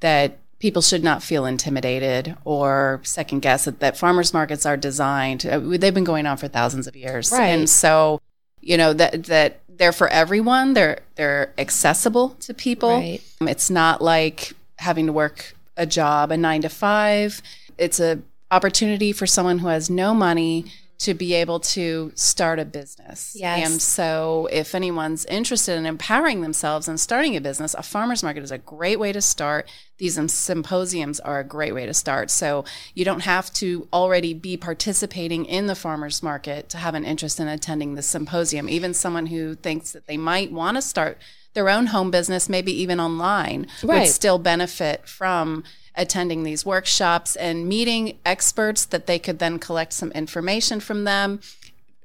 that 0.00 0.39
people 0.60 0.82
should 0.82 1.02
not 1.02 1.22
feel 1.22 1.46
intimidated 1.46 2.36
or 2.44 3.00
second 3.02 3.40
guess 3.40 3.64
that, 3.64 3.80
that 3.80 3.96
farmers 3.96 4.32
markets 4.32 4.64
are 4.64 4.76
designed 4.76 5.44
uh, 5.44 5.58
they've 5.58 5.94
been 5.94 6.04
going 6.04 6.26
on 6.26 6.36
for 6.36 6.46
thousands 6.46 6.86
of 6.86 6.94
years 6.94 7.32
right. 7.32 7.46
and 7.46 7.68
so 7.68 8.20
you 8.60 8.76
know 8.76 8.92
that 8.92 9.24
that 9.24 9.60
they're 9.68 9.92
for 9.92 10.08
everyone 10.08 10.74
they're 10.74 11.00
they're 11.16 11.52
accessible 11.58 12.30
to 12.40 12.54
people 12.54 12.90
right. 12.90 13.22
it's 13.40 13.70
not 13.70 14.00
like 14.00 14.52
having 14.78 15.06
to 15.06 15.12
work 15.12 15.54
a 15.76 15.86
job 15.86 16.30
a 16.30 16.36
9 16.36 16.62
to 16.62 16.68
5 16.68 17.42
it's 17.78 17.98
a 17.98 18.20
opportunity 18.50 19.12
for 19.12 19.26
someone 19.26 19.60
who 19.60 19.68
has 19.68 19.88
no 19.88 20.12
money 20.14 20.66
to 21.00 21.14
be 21.14 21.32
able 21.32 21.58
to 21.58 22.12
start 22.14 22.58
a 22.58 22.64
business. 22.64 23.34
Yes. 23.34 23.66
And 23.66 23.80
so 23.80 24.48
if 24.52 24.74
anyone's 24.74 25.24
interested 25.24 25.78
in 25.78 25.86
empowering 25.86 26.42
themselves 26.42 26.88
and 26.88 27.00
starting 27.00 27.34
a 27.34 27.40
business, 27.40 27.72
a 27.72 27.82
farmer's 27.82 28.22
market 28.22 28.42
is 28.42 28.50
a 28.50 28.58
great 28.58 29.00
way 29.00 29.10
to 29.10 29.22
start. 29.22 29.66
These 29.96 30.18
symposiums 30.30 31.18
are 31.18 31.40
a 31.40 31.44
great 31.44 31.72
way 31.72 31.86
to 31.86 31.94
start. 31.94 32.30
So 32.30 32.66
you 32.94 33.06
don't 33.06 33.22
have 33.22 33.50
to 33.54 33.88
already 33.94 34.34
be 34.34 34.58
participating 34.58 35.46
in 35.46 35.68
the 35.68 35.74
farmer's 35.74 36.22
market 36.22 36.68
to 36.68 36.76
have 36.76 36.94
an 36.94 37.06
interest 37.06 37.40
in 37.40 37.48
attending 37.48 37.94
the 37.94 38.02
symposium. 38.02 38.68
Even 38.68 38.92
someone 38.92 39.26
who 39.26 39.54
thinks 39.54 39.92
that 39.92 40.06
they 40.06 40.18
might 40.18 40.52
want 40.52 40.76
to 40.76 40.82
start 40.82 41.16
their 41.54 41.68
own 41.68 41.86
home 41.86 42.10
business, 42.10 42.48
maybe 42.48 42.72
even 42.80 43.00
online, 43.00 43.66
right. 43.82 44.00
would 44.00 44.08
still 44.08 44.38
benefit 44.38 45.06
from 45.06 45.64
attending 45.96 46.44
these 46.44 46.64
workshops 46.64 47.36
and 47.36 47.68
meeting 47.68 48.18
experts 48.24 48.84
that 48.84 49.06
they 49.06 49.18
could 49.18 49.38
then 49.38 49.58
collect 49.58 49.92
some 49.92 50.12
information 50.12 50.80
from 50.80 51.04
them 51.04 51.40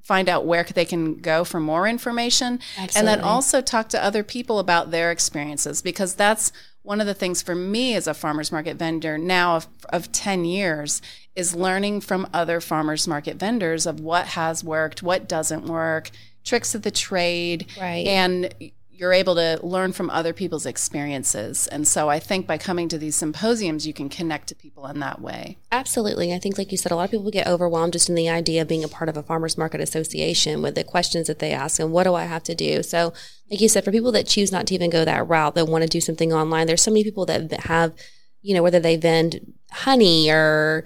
find 0.05 0.29
out 0.29 0.45
where 0.45 0.63
they 0.63 0.85
can 0.85 1.15
go 1.15 1.43
for 1.43 1.59
more 1.59 1.87
information 1.87 2.59
Absolutely. 2.77 2.99
and 2.99 3.07
then 3.07 3.21
also 3.21 3.59
talk 3.59 3.89
to 3.89 4.03
other 4.03 4.23
people 4.23 4.59
about 4.59 4.91
their 4.91 5.09
experiences 5.09 5.81
because 5.81 6.13
that's 6.13 6.51
one 6.83 7.01
of 7.01 7.07
the 7.07 7.15
things 7.15 7.41
for 7.41 7.55
me 7.55 7.95
as 7.95 8.05
a 8.05 8.13
farmers 8.13 8.51
market 8.51 8.77
vendor 8.77 9.17
now 9.17 9.55
of, 9.55 9.67
of 9.89 10.11
10 10.11 10.45
years 10.45 11.01
is 11.35 11.55
learning 11.55 12.01
from 12.01 12.27
other 12.31 12.61
farmers 12.61 13.07
market 13.07 13.37
vendors 13.37 13.87
of 13.87 13.99
what 13.99 14.27
has 14.27 14.63
worked 14.63 15.01
what 15.01 15.27
doesn't 15.27 15.65
work 15.65 16.11
tricks 16.43 16.75
of 16.75 16.83
the 16.83 16.91
trade 16.91 17.65
right. 17.81 18.05
and 18.05 18.53
you're 18.97 19.13
able 19.13 19.35
to 19.35 19.59
learn 19.61 19.91
from 19.91 20.09
other 20.09 20.31
people's 20.31 20.65
experiences. 20.65 21.67
And 21.67 21.85
so 21.87 22.09
I 22.09 22.19
think 22.19 22.47
by 22.47 22.57
coming 22.57 22.87
to 22.89 22.97
these 22.97 23.15
symposiums, 23.15 23.85
you 23.85 23.93
can 23.93 24.07
connect 24.07 24.47
to 24.47 24.55
people 24.55 24.87
in 24.87 24.99
that 24.99 25.19
way. 25.19 25.57
Absolutely. 25.71 26.33
I 26.33 26.39
think, 26.39 26.57
like 26.57 26.71
you 26.71 26.77
said, 26.77 26.91
a 26.91 26.95
lot 26.95 27.05
of 27.05 27.11
people 27.11 27.29
get 27.29 27.47
overwhelmed 27.47 27.93
just 27.93 28.07
in 28.07 28.15
the 28.15 28.29
idea 28.29 28.61
of 28.61 28.69
being 28.69 28.83
a 28.83 28.87
part 28.87 29.09
of 29.09 29.17
a 29.17 29.23
farmers 29.23 29.57
market 29.57 29.81
association 29.81 30.61
with 30.61 30.75
the 30.75 30.83
questions 30.83 31.27
that 31.27 31.39
they 31.39 31.51
ask 31.51 31.79
and 31.79 31.91
what 31.91 32.03
do 32.03 32.13
I 32.13 32.23
have 32.23 32.43
to 32.43 32.55
do? 32.55 32.83
So, 32.83 33.13
like 33.51 33.59
you 33.59 33.69
said, 33.69 33.83
for 33.83 33.91
people 33.91 34.13
that 34.13 34.27
choose 34.27 34.51
not 34.51 34.65
to 34.67 34.73
even 34.73 34.89
go 34.89 35.03
that 35.03 35.27
route, 35.27 35.55
that 35.55 35.67
want 35.67 35.83
to 35.83 35.89
do 35.89 36.01
something 36.01 36.31
online, 36.31 36.67
there's 36.67 36.81
so 36.81 36.91
many 36.91 37.03
people 37.03 37.25
that 37.25 37.51
have, 37.65 37.93
you 38.41 38.55
know, 38.55 38.63
whether 38.63 38.79
they 38.79 38.95
vend 38.95 39.53
honey 39.71 40.31
or 40.31 40.83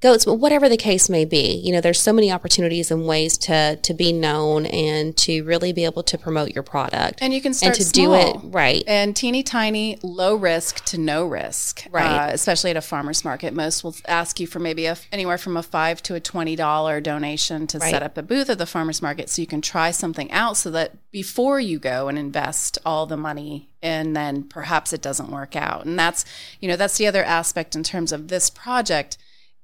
goats, 0.00 0.24
but 0.24 0.34
whatever 0.34 0.68
the 0.68 0.76
case 0.76 1.08
may 1.08 1.24
be, 1.24 1.54
you 1.64 1.72
know, 1.72 1.80
there's 1.80 2.00
so 2.00 2.12
many 2.12 2.30
opportunities 2.30 2.90
and 2.90 3.06
ways 3.06 3.36
to 3.38 3.76
to 3.76 3.94
be 3.94 4.12
known 4.12 4.66
and 4.66 5.16
to 5.18 5.42
really 5.44 5.72
be 5.72 5.84
able 5.84 6.02
to 6.04 6.18
promote 6.18 6.50
your 6.54 6.62
product. 6.62 7.18
And 7.20 7.32
you 7.34 7.40
can 7.40 7.54
start 7.54 7.76
and 7.78 7.84
to 7.84 7.84
small. 7.84 8.32
do 8.32 8.48
it 8.48 8.52
right. 8.52 8.84
And 8.86 9.16
teeny 9.16 9.42
tiny, 9.42 9.98
low 10.02 10.34
risk 10.34 10.84
to 10.86 10.98
no 10.98 11.26
risk. 11.26 11.84
Right. 11.90 12.28
Uh, 12.28 12.32
especially 12.32 12.70
at 12.70 12.76
a 12.76 12.80
farmer's 12.80 13.24
market. 13.24 13.54
Most 13.54 13.82
will 13.84 13.96
ask 14.06 14.38
you 14.40 14.46
for 14.46 14.58
maybe 14.58 14.86
a, 14.86 14.96
anywhere 15.12 15.38
from 15.38 15.56
a 15.56 15.62
five 15.62 16.02
to 16.04 16.14
a 16.14 16.20
twenty 16.20 16.56
dollar 16.56 17.00
donation 17.00 17.66
to 17.68 17.78
Right. 17.78 17.90
set 17.90 18.02
up 18.02 18.16
a 18.18 18.22
booth 18.22 18.50
at 18.50 18.58
the 18.58 18.66
farmer's 18.66 19.00
market 19.02 19.28
so 19.30 19.40
you 19.42 19.46
can 19.46 19.60
try 19.62 19.90
something 19.90 20.30
out 20.32 20.56
so 20.56 20.70
that 20.70 21.10
before 21.10 21.60
you 21.60 21.78
go 21.78 22.08
and 22.08 22.18
invest 22.18 22.78
all 22.84 23.06
the 23.06 23.16
money 23.16 23.68
and 23.82 24.16
then 24.16 24.42
perhaps 24.42 24.92
it 24.92 25.00
doesn't 25.00 25.30
work 25.30 25.54
out. 25.56 25.84
And 25.86 25.98
that's 25.98 26.24
you 26.60 26.68
know, 26.68 26.76
that's 26.76 26.98
the 26.98 27.06
other 27.06 27.24
aspect 27.24 27.74
in 27.76 27.82
terms 27.82 28.12
of 28.12 28.28
this 28.28 28.50
project 28.50 29.16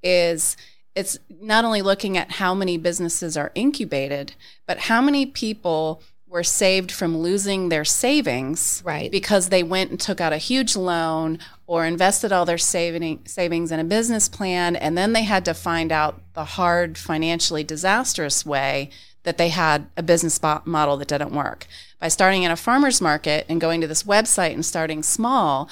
is 0.05 0.57
it's 0.95 1.19
not 1.41 1.65
only 1.65 1.83
looking 1.83 2.17
at 2.17 2.33
how 2.33 2.55
many 2.55 2.79
businesses 2.79 3.37
are 3.37 3.51
incubated, 3.57 4.35
but 4.67 4.79
how 4.79 5.01
many 5.01 5.27
people 5.27 6.01
were 6.29 6.45
saved 6.45 6.91
from 6.91 7.17
losing 7.19 7.69
their 7.69 7.85
savings 7.85 8.83
Right. 8.85 9.11
because 9.11 9.49
they 9.49 9.63
went 9.63 9.91
and 9.91 10.01
took 10.01 10.21
out 10.21 10.33
a 10.33 10.37
huge 10.37 10.75
loan 10.75 11.39
or 11.67 11.87
invested 11.87 12.33
all 12.33 12.45
their 12.45 12.59
saving, 12.59 13.21
savings 13.25 13.71
in 13.71 13.79
a 13.79 13.85
business 13.85 14.29
plan 14.29 14.75
and 14.75 14.99
then 14.99 15.13
they 15.13 15.23
had 15.23 15.45
to 15.45 15.55
find 15.55 15.93
out 15.93 16.21
the 16.35 16.45
hard 16.45 16.99
financially 16.99 17.63
disastrous 17.63 18.45
way 18.45 18.91
that 19.23 19.39
they 19.39 19.49
had 19.49 19.87
a 19.97 20.03
business 20.03 20.41
model 20.65 20.97
that 20.97 21.09
didn't 21.09 21.33
work 21.33 21.69
by 22.01 22.09
starting 22.09 22.43
in 22.43 22.51
a 22.51 22.57
farmers 22.57 23.01
market 23.01 23.47
and 23.49 23.61
going 23.61 23.81
to 23.81 23.87
this 23.87 24.03
website 24.03 24.55
and 24.55 24.67
starting 24.67 25.05
small 25.05 25.69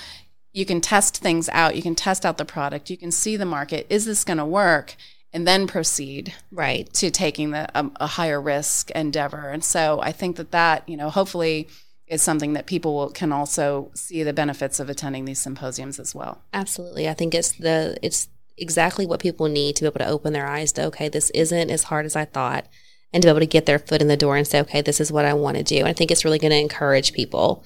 you 0.52 0.66
can 0.66 0.80
test 0.80 1.18
things 1.18 1.48
out. 1.50 1.76
You 1.76 1.82
can 1.82 1.94
test 1.94 2.26
out 2.26 2.38
the 2.38 2.44
product. 2.44 2.90
You 2.90 2.96
can 2.96 3.10
see 3.10 3.36
the 3.36 3.46
market. 3.46 3.86
Is 3.88 4.04
this 4.04 4.24
going 4.24 4.38
to 4.38 4.44
work? 4.44 4.96
And 5.34 5.48
then 5.48 5.66
proceed 5.66 6.34
right. 6.50 6.92
to 6.92 7.10
taking 7.10 7.52
the 7.52 7.66
um, 7.74 7.92
a 7.96 8.06
higher 8.06 8.38
risk 8.38 8.90
endeavor. 8.90 9.48
And 9.48 9.64
so 9.64 9.98
I 10.02 10.12
think 10.12 10.36
that 10.36 10.50
that 10.50 10.86
you 10.86 10.94
know 10.94 11.08
hopefully 11.08 11.68
is 12.06 12.20
something 12.20 12.52
that 12.52 12.66
people 12.66 12.94
will, 12.94 13.10
can 13.10 13.32
also 13.32 13.90
see 13.94 14.22
the 14.22 14.34
benefits 14.34 14.78
of 14.78 14.90
attending 14.90 15.24
these 15.24 15.40
symposiums 15.40 15.98
as 15.98 16.14
well. 16.14 16.42
Absolutely. 16.52 17.08
I 17.08 17.14
think 17.14 17.34
it's 17.34 17.52
the 17.52 17.96
it's 18.02 18.28
exactly 18.58 19.06
what 19.06 19.20
people 19.20 19.48
need 19.48 19.74
to 19.76 19.84
be 19.84 19.86
able 19.86 20.00
to 20.00 20.06
open 20.06 20.34
their 20.34 20.46
eyes 20.46 20.70
to 20.72 20.84
okay, 20.84 21.08
this 21.08 21.30
isn't 21.30 21.70
as 21.70 21.84
hard 21.84 22.04
as 22.04 22.14
I 22.14 22.26
thought 22.26 22.66
and 23.12 23.22
to 23.22 23.26
be 23.26 23.30
able 23.30 23.40
to 23.40 23.46
get 23.46 23.66
their 23.66 23.78
foot 23.78 24.02
in 24.02 24.08
the 24.08 24.16
door 24.16 24.36
and 24.36 24.46
say, 24.46 24.60
okay, 24.60 24.80
this 24.80 25.00
is 25.00 25.12
what 25.12 25.24
I 25.24 25.34
want 25.34 25.56
to 25.56 25.62
do. 25.62 25.78
And 25.78 25.88
I 25.88 25.92
think 25.92 26.10
it's 26.10 26.24
really 26.24 26.38
going 26.38 26.50
to 26.50 26.58
encourage 26.58 27.12
people. 27.12 27.64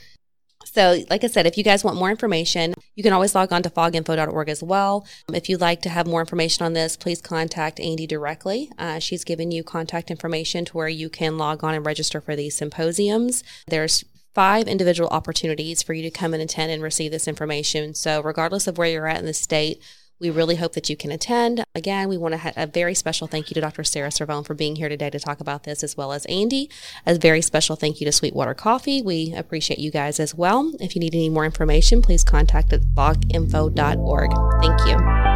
So, 0.76 1.02
like 1.08 1.24
I 1.24 1.28
said, 1.28 1.46
if 1.46 1.56
you 1.56 1.64
guys 1.64 1.82
want 1.82 1.96
more 1.96 2.10
information, 2.10 2.74
you 2.96 3.02
can 3.02 3.14
always 3.14 3.34
log 3.34 3.50
on 3.50 3.62
to 3.62 3.70
foginfo.org 3.70 4.50
as 4.50 4.62
well. 4.62 5.06
If 5.32 5.48
you'd 5.48 5.62
like 5.62 5.80
to 5.80 5.88
have 5.88 6.06
more 6.06 6.20
information 6.20 6.66
on 6.66 6.74
this, 6.74 6.98
please 6.98 7.22
contact 7.22 7.80
Andy 7.80 8.06
directly. 8.06 8.70
Uh, 8.76 8.98
she's 8.98 9.24
given 9.24 9.50
you 9.50 9.64
contact 9.64 10.10
information 10.10 10.66
to 10.66 10.76
where 10.76 10.86
you 10.86 11.08
can 11.08 11.38
log 11.38 11.64
on 11.64 11.72
and 11.72 11.86
register 11.86 12.20
for 12.20 12.36
these 12.36 12.54
symposiums. 12.54 13.42
There's 13.66 14.04
five 14.34 14.68
individual 14.68 15.08
opportunities 15.08 15.82
for 15.82 15.94
you 15.94 16.02
to 16.02 16.10
come 16.10 16.34
and 16.34 16.42
attend 16.42 16.70
and 16.70 16.82
receive 16.82 17.10
this 17.10 17.26
information. 17.26 17.94
So, 17.94 18.20
regardless 18.20 18.66
of 18.66 18.76
where 18.76 18.90
you're 18.90 19.08
at 19.08 19.20
in 19.20 19.24
the 19.24 19.32
state, 19.32 19.82
we 20.18 20.30
really 20.30 20.56
hope 20.56 20.72
that 20.72 20.88
you 20.88 20.96
can 20.96 21.10
attend. 21.10 21.64
Again, 21.74 22.08
we 22.08 22.16
want 22.16 22.32
to 22.32 22.38
have 22.38 22.54
a 22.56 22.66
very 22.66 22.94
special 22.94 23.26
thank 23.26 23.50
you 23.50 23.54
to 23.54 23.60
Dr. 23.60 23.84
Sarah 23.84 24.08
Cervone 24.08 24.46
for 24.46 24.54
being 24.54 24.76
here 24.76 24.88
today 24.88 25.10
to 25.10 25.20
talk 25.20 25.40
about 25.40 25.64
this, 25.64 25.82
as 25.82 25.96
well 25.96 26.12
as 26.12 26.24
Andy. 26.26 26.70
A 27.04 27.16
very 27.18 27.42
special 27.42 27.76
thank 27.76 28.00
you 28.00 28.06
to 28.06 28.12
Sweetwater 28.12 28.54
Coffee. 28.54 29.02
We 29.02 29.34
appreciate 29.34 29.78
you 29.78 29.90
guys 29.90 30.18
as 30.18 30.34
well. 30.34 30.72
If 30.80 30.94
you 30.94 31.00
need 31.00 31.14
any 31.14 31.28
more 31.28 31.44
information, 31.44 32.00
please 32.00 32.24
contact 32.24 32.72
at 32.72 32.80
foginfo.org. 32.94 34.30
Thank 34.62 34.88
you. 34.88 35.26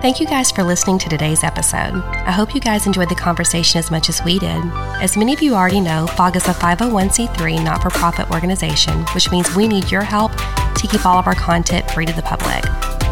Thank 0.00 0.18
you 0.18 0.26
guys 0.26 0.50
for 0.50 0.62
listening 0.62 0.98
to 1.00 1.10
today's 1.10 1.44
episode. 1.44 1.92
I 1.92 2.32
hope 2.32 2.54
you 2.54 2.60
guys 2.60 2.86
enjoyed 2.86 3.10
the 3.10 3.14
conversation 3.14 3.78
as 3.78 3.90
much 3.90 4.08
as 4.08 4.24
we 4.24 4.38
did. 4.38 4.64
As 5.02 5.14
many 5.14 5.34
of 5.34 5.42
you 5.42 5.54
already 5.54 5.80
know, 5.80 6.06
FOG 6.06 6.36
is 6.36 6.48
a 6.48 6.54
501c3 6.54 7.62
not 7.62 7.82
for 7.82 7.90
profit 7.90 8.30
organization, 8.30 9.04
which 9.14 9.30
means 9.30 9.54
we 9.54 9.68
need 9.68 9.90
your 9.90 10.00
help 10.00 10.32
to 10.76 10.86
keep 10.90 11.04
all 11.04 11.18
of 11.18 11.26
our 11.26 11.34
content 11.34 11.90
free 11.90 12.06
to 12.06 12.14
the 12.14 12.22
public. 12.22 12.64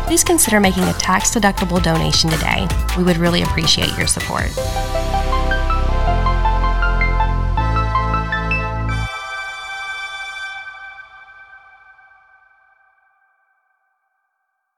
Please 0.09 0.25
consider 0.25 0.59
making 0.59 0.85
a 0.85 0.93
tax 0.95 1.31
deductible 1.31 1.83
donation 1.83 2.31
today. 2.31 2.67
We 2.97 3.05
would 3.05 3.19
really 3.19 3.43
appreciate 3.43 3.95
your 3.99 4.07
support. 4.07 4.47